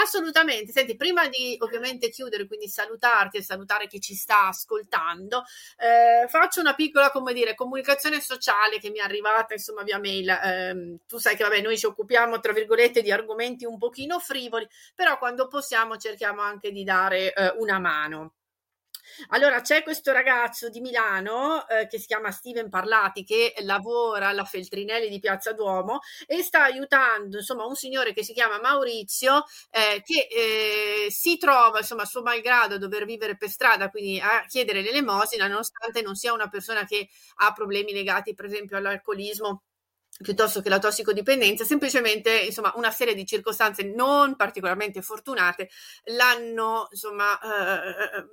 Assolutamente. 0.02 0.72
Senti, 0.72 0.96
prima 0.96 1.28
di 1.28 1.58
ovviamente 1.60 2.10
chiudere, 2.10 2.48
quindi 2.48 2.68
salutarti 2.70 3.38
e 3.38 3.44
salutare 3.44 3.88
chi 3.88 4.00
ci 4.00 4.16
sta 4.16 4.48
ascoltando, 4.48 5.44
eh, 5.78 6.28
faccio 6.28 6.62
una 6.62 6.74
piccola, 6.74 7.12
come 7.12 7.34
dire, 7.34 7.54
comunicazione 7.54 8.22
sociale 8.22 8.80
che 8.80 8.90
mi 8.92 9.00
è 9.00 9.02
arrivata, 9.02 9.54
insomma, 9.54 9.84
via 9.84 10.00
mail. 10.00 10.30
Eh, 10.30 10.98
tu 11.06 11.18
sai 11.18 11.36
che, 11.36 11.44
vabbè, 11.44 11.62
noi 11.62 11.78
ci 11.78 11.86
occupiamo, 11.86 12.40
tra 12.40 12.54
virgolette, 12.54 13.02
di 13.02 13.12
argomenti 13.12 13.66
un 13.66 13.78
pochino 13.78 14.20
frivoli, 14.20 14.68
però 14.96 15.18
quando 15.18 15.48
possiamo 15.48 15.98
cerchiamo 15.98 16.42
anche 16.42 16.72
di 16.72 16.84
dare 16.84 17.34
eh, 17.34 17.54
una 17.58 17.80
mano. 17.80 18.34
Allora, 19.30 19.62
c'è 19.62 19.84
questo 19.84 20.12
ragazzo 20.12 20.70
di 20.70 20.80
Milano 20.82 21.68
eh, 21.68 21.88
che 21.88 22.00
si 22.00 22.06
chiama 22.08 22.32
Steven 22.32 22.70
Parlati 22.70 23.24
che 23.24 23.54
lavora 23.60 24.30
alla 24.30 24.46
Feltrinelli 24.46 25.10
di 25.10 25.20
Piazza 25.20 25.54
Duomo 25.54 26.00
e 26.26 26.42
sta 26.42 26.64
aiutando 26.64 27.38
insomma 27.38 27.66
un 27.66 27.76
signore 27.76 28.14
che 28.14 28.24
si 28.24 28.34
chiama 28.34 28.60
Maurizio 28.60 29.44
eh, 29.72 30.02
che 30.04 30.28
eh, 30.30 31.12
si 31.12 31.38
trova 31.38 31.80
insomma 31.80 32.04
a 32.04 32.06
suo 32.06 32.22
malgrado 32.22 32.76
a 32.76 32.78
dover 32.78 33.06
vivere 33.06 33.38
per 33.38 33.50
strada, 33.50 33.90
quindi 33.90 34.20
a 34.20 34.46
chiedere 34.48 34.82
l'elemosina 34.82 35.48
nonostante 35.48 36.02
non 36.02 36.16
sia 36.16 36.34
una 36.34 36.50
persona 36.50 36.86
che 36.86 37.10
ha 37.38 37.52
problemi 37.54 37.94
legati 37.94 38.34
per 38.34 38.46
esempio 38.46 38.78
all'alcolismo 38.78 39.64
piuttosto 40.22 40.62
che 40.62 40.70
la 40.70 40.80
tossicodipendenza, 40.80 41.64
semplicemente 41.64 42.40
insomma 42.42 42.74
una 42.76 42.92
serie 42.92 43.16
di 43.16 43.26
circostanze 43.26 43.84
non 43.84 44.36
particolarmente 44.36 45.02
fortunate 45.02 45.70
l'hanno 46.06 46.88
insomma 46.92 47.40
eh, 47.40 48.26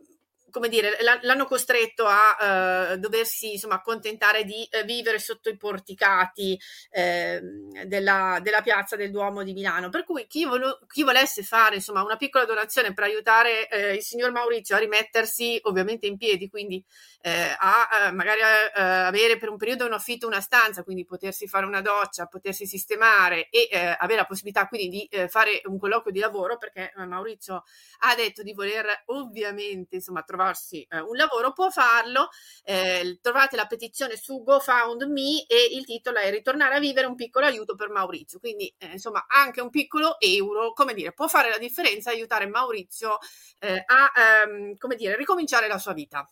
come 0.50 0.68
dire, 0.68 0.96
l'hanno 1.22 1.44
costretto 1.44 2.06
a 2.06 2.92
uh, 2.92 2.96
doversi 2.96 3.52
insomma 3.52 3.74
accontentare 3.74 4.44
di 4.44 4.66
uh, 4.70 4.84
vivere 4.84 5.18
sotto 5.18 5.48
i 5.48 5.56
porticati 5.56 6.58
uh, 6.90 7.84
della, 7.86 8.38
della, 8.42 8.62
piazza 8.62 8.96
del 8.96 9.10
Duomo 9.10 9.42
di 9.42 9.52
Milano. 9.52 9.90
Per 9.90 10.04
cui 10.04 10.26
chi, 10.26 10.44
volo, 10.44 10.78
chi 10.86 11.02
volesse 11.02 11.42
fare 11.42 11.76
insomma 11.76 12.02
una 12.02 12.16
piccola 12.16 12.44
donazione 12.44 12.92
per 12.92 13.04
aiutare 13.04 13.68
eh, 13.68 13.94
il 13.94 14.02
signor 14.02 14.30
Maurizio 14.30 14.76
a 14.76 14.78
rimettersi 14.78 15.58
ovviamente 15.64 16.06
in 16.06 16.16
piedi, 16.16 16.48
quindi 16.48 16.82
eh, 17.20 17.54
a 17.58 18.10
magari 18.12 18.40
avere 18.72 19.36
per 19.36 19.48
un 19.48 19.56
periodo 19.56 19.86
un 19.86 19.92
affitto 19.92 20.26
una 20.26 20.40
stanza, 20.40 20.82
quindi 20.82 21.04
potersi 21.04 21.46
fare 21.46 21.66
una 21.66 21.80
doccia, 21.80 22.26
potersi 22.26 22.66
sistemare 22.66 23.48
e 23.50 23.68
avere 23.98 24.20
la 24.20 24.26
possibilità 24.26 24.66
quindi 24.68 24.88
di 24.88 25.28
fare 25.28 25.60
un 25.64 25.78
colloquio 25.78 26.12
di 26.12 26.20
lavoro, 26.20 26.56
perché 26.56 26.92
Maurizio 26.96 27.64
ha 28.00 28.14
detto 28.14 28.42
di 28.42 28.52
voler 28.52 29.02
ovviamente 29.06 29.96
insomma 29.96 30.22
trovare 30.22 30.35
trovarsi 30.36 30.86
eh, 30.90 31.00
un 31.00 31.16
lavoro 31.16 31.52
può 31.52 31.70
farlo. 31.70 32.28
Eh, 32.62 33.18
trovate 33.22 33.56
la 33.56 33.66
petizione 33.66 34.16
su 34.16 34.42
GoFundMe 34.44 35.46
e 35.48 35.74
il 35.74 35.84
titolo 35.84 36.18
è 36.18 36.30
Ritornare 36.30 36.76
a 36.76 36.78
vivere 36.78 37.06
un 37.06 37.14
piccolo 37.14 37.46
aiuto 37.46 37.74
per 37.74 37.88
Maurizio. 37.88 38.38
Quindi, 38.38 38.72
eh, 38.78 38.92
insomma, 38.92 39.24
anche 39.26 39.60
un 39.60 39.70
piccolo 39.70 40.20
euro, 40.20 40.72
come 40.74 40.94
dire, 40.94 41.12
può 41.12 41.26
fare 41.26 41.48
la 41.48 41.58
differenza, 41.58 42.10
aiutare 42.10 42.46
Maurizio 42.46 43.18
eh, 43.60 43.82
a, 43.84 44.12
ehm, 44.44 44.76
come 44.76 44.94
dire, 44.94 45.16
ricominciare 45.16 45.66
la 45.66 45.78
sua 45.78 45.94
vita. 45.94 46.28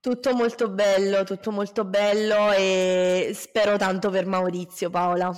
Tutto 0.00 0.34
molto 0.34 0.68
bello, 0.68 1.22
tutto 1.22 1.52
molto 1.52 1.84
bello 1.84 2.50
e 2.52 3.30
spero 3.34 3.76
tanto 3.76 4.10
per 4.10 4.26
Maurizio, 4.26 4.90
Paola. 4.90 5.32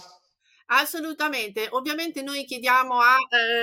Assolutamente, 0.66 1.68
ovviamente 1.72 2.22
noi 2.22 2.44
chiediamo 2.46 2.98
a 2.98 3.16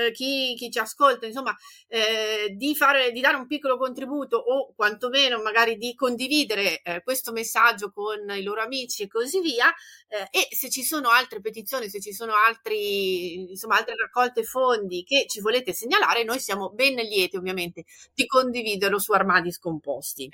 eh, 0.06 0.12
chi, 0.12 0.54
chi, 0.56 0.70
ci 0.70 0.78
ascolta, 0.78 1.26
insomma, 1.26 1.56
eh, 1.88 2.54
di, 2.56 2.76
fare, 2.76 3.12
di 3.12 3.20
dare 3.20 3.38
un 3.38 3.48
piccolo 3.48 3.76
contributo 3.76 4.38
o 4.38 4.72
quantomeno 4.76 5.42
magari 5.42 5.78
di 5.78 5.96
condividere 5.96 6.80
eh, 6.84 7.02
questo 7.02 7.32
messaggio 7.32 7.92
con 7.92 8.30
i 8.30 8.44
loro 8.44 8.62
amici 8.62 9.02
e 9.02 9.08
così 9.08 9.42
via. 9.42 9.74
Eh, 10.08 10.28
e 10.30 10.56
se 10.56 10.70
ci 10.70 10.84
sono 10.84 11.10
altre 11.10 11.42
petizioni, 11.42 11.90
se 11.90 12.00
ci 12.00 12.14
sono 12.14 12.34
altri, 12.36 13.50
insomma, 13.50 13.78
altre 13.78 13.96
raccolte 13.96 14.44
fondi 14.44 15.04
che 15.04 15.26
ci 15.28 15.42
volete 15.42 15.74
segnalare, 15.74 16.24
noi 16.24 16.40
siamo 16.40 16.70
ben 16.70 16.94
lieti 16.96 17.36
ovviamente 17.36 17.84
di 18.14 18.28
condividerlo 18.28 19.00
su 19.00 19.12
Armadi 19.12 19.52
Scomposti 19.52 20.32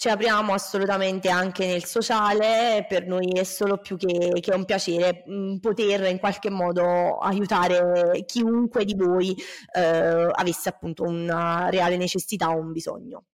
ci 0.00 0.08
apriamo 0.08 0.54
assolutamente 0.54 1.28
anche 1.28 1.66
nel 1.66 1.84
sociale, 1.84 2.86
per 2.88 3.06
noi 3.06 3.32
è 3.32 3.42
solo 3.44 3.76
più 3.76 3.98
che, 3.98 4.32
che 4.40 4.54
un 4.54 4.64
piacere 4.64 5.24
mm, 5.28 5.56
poter 5.56 6.04
in 6.04 6.18
qualche 6.18 6.48
modo 6.48 7.18
aiutare 7.18 8.24
chiunque 8.24 8.86
di 8.86 8.94
voi 8.94 9.36
eh, 9.76 10.30
avesse 10.32 10.70
appunto 10.70 11.02
una 11.02 11.68
reale 11.68 11.98
necessità 11.98 12.48
o 12.48 12.56
un 12.56 12.72
bisogno. 12.72 13.24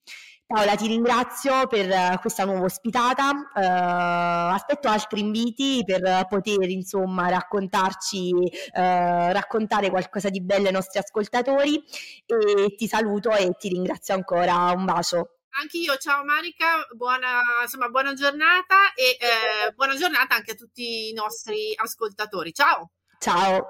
Paola, 0.44 0.74
ti 0.74 0.88
ringrazio 0.88 1.68
per 1.68 2.18
questa 2.20 2.44
nuova 2.44 2.64
ospitata. 2.64 3.31
Uh, 3.31 4.55
aspetto 4.55 4.88
altri 4.88 5.20
inviti 5.20 5.83
per 5.85 6.26
poter 6.29 6.68
insomma 6.68 7.29
raccontarci, 7.29 8.33
uh, 8.33 8.40
raccontare 8.72 9.90
qualcosa 9.90 10.31
di 10.31 10.42
bello 10.42 10.66
ai 10.66 10.72
nostri 10.72 10.98
ascoltatori 10.98 11.81
e 12.26 12.74
ti 12.76 12.88
saluto 12.88 13.31
e 13.31 13.52
ti 13.57 13.68
ringrazio 13.68 14.14
ancora. 14.14 14.72
Un 14.72 14.85
bacio. 14.85 15.36
Anch'io, 15.59 15.97
ciao 15.97 16.23
Marica, 16.23 16.87
buona, 16.95 17.40
insomma, 17.62 17.88
buona 17.88 18.12
giornata 18.12 18.92
e 18.95 19.16
eh, 19.19 19.73
buona 19.75 19.97
giornata 19.97 20.35
anche 20.35 20.53
a 20.53 20.55
tutti 20.55 21.09
i 21.09 21.12
nostri 21.14 21.73
ascoltatori. 21.75 22.53
Ciao. 22.53 22.90
Ciao. 23.19 23.64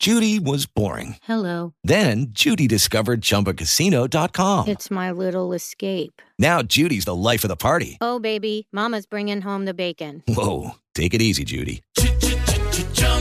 Judy 0.00 0.40
was 0.40 0.66
boring. 0.66 1.16
Hello. 1.22 1.72
Then 1.84 2.26
Judy 2.30 2.66
discovered 2.66 3.22
chumbacasino.com. 3.22 4.66
It's 4.68 4.90
my 4.90 5.12
little 5.12 5.52
escape. 5.54 6.20
Now 6.38 6.62
Judy's 6.62 7.04
the 7.04 7.14
life 7.14 7.44
of 7.44 7.48
the 7.48 7.56
party. 7.56 7.96
Oh, 8.00 8.18
baby, 8.18 8.66
Mama's 8.72 9.06
bringing 9.06 9.40
home 9.40 9.64
the 9.64 9.74
bacon. 9.74 10.22
Whoa. 10.26 10.72
Take 10.94 11.14
it 11.14 11.22
easy, 11.22 11.44
Judy. 11.44 11.82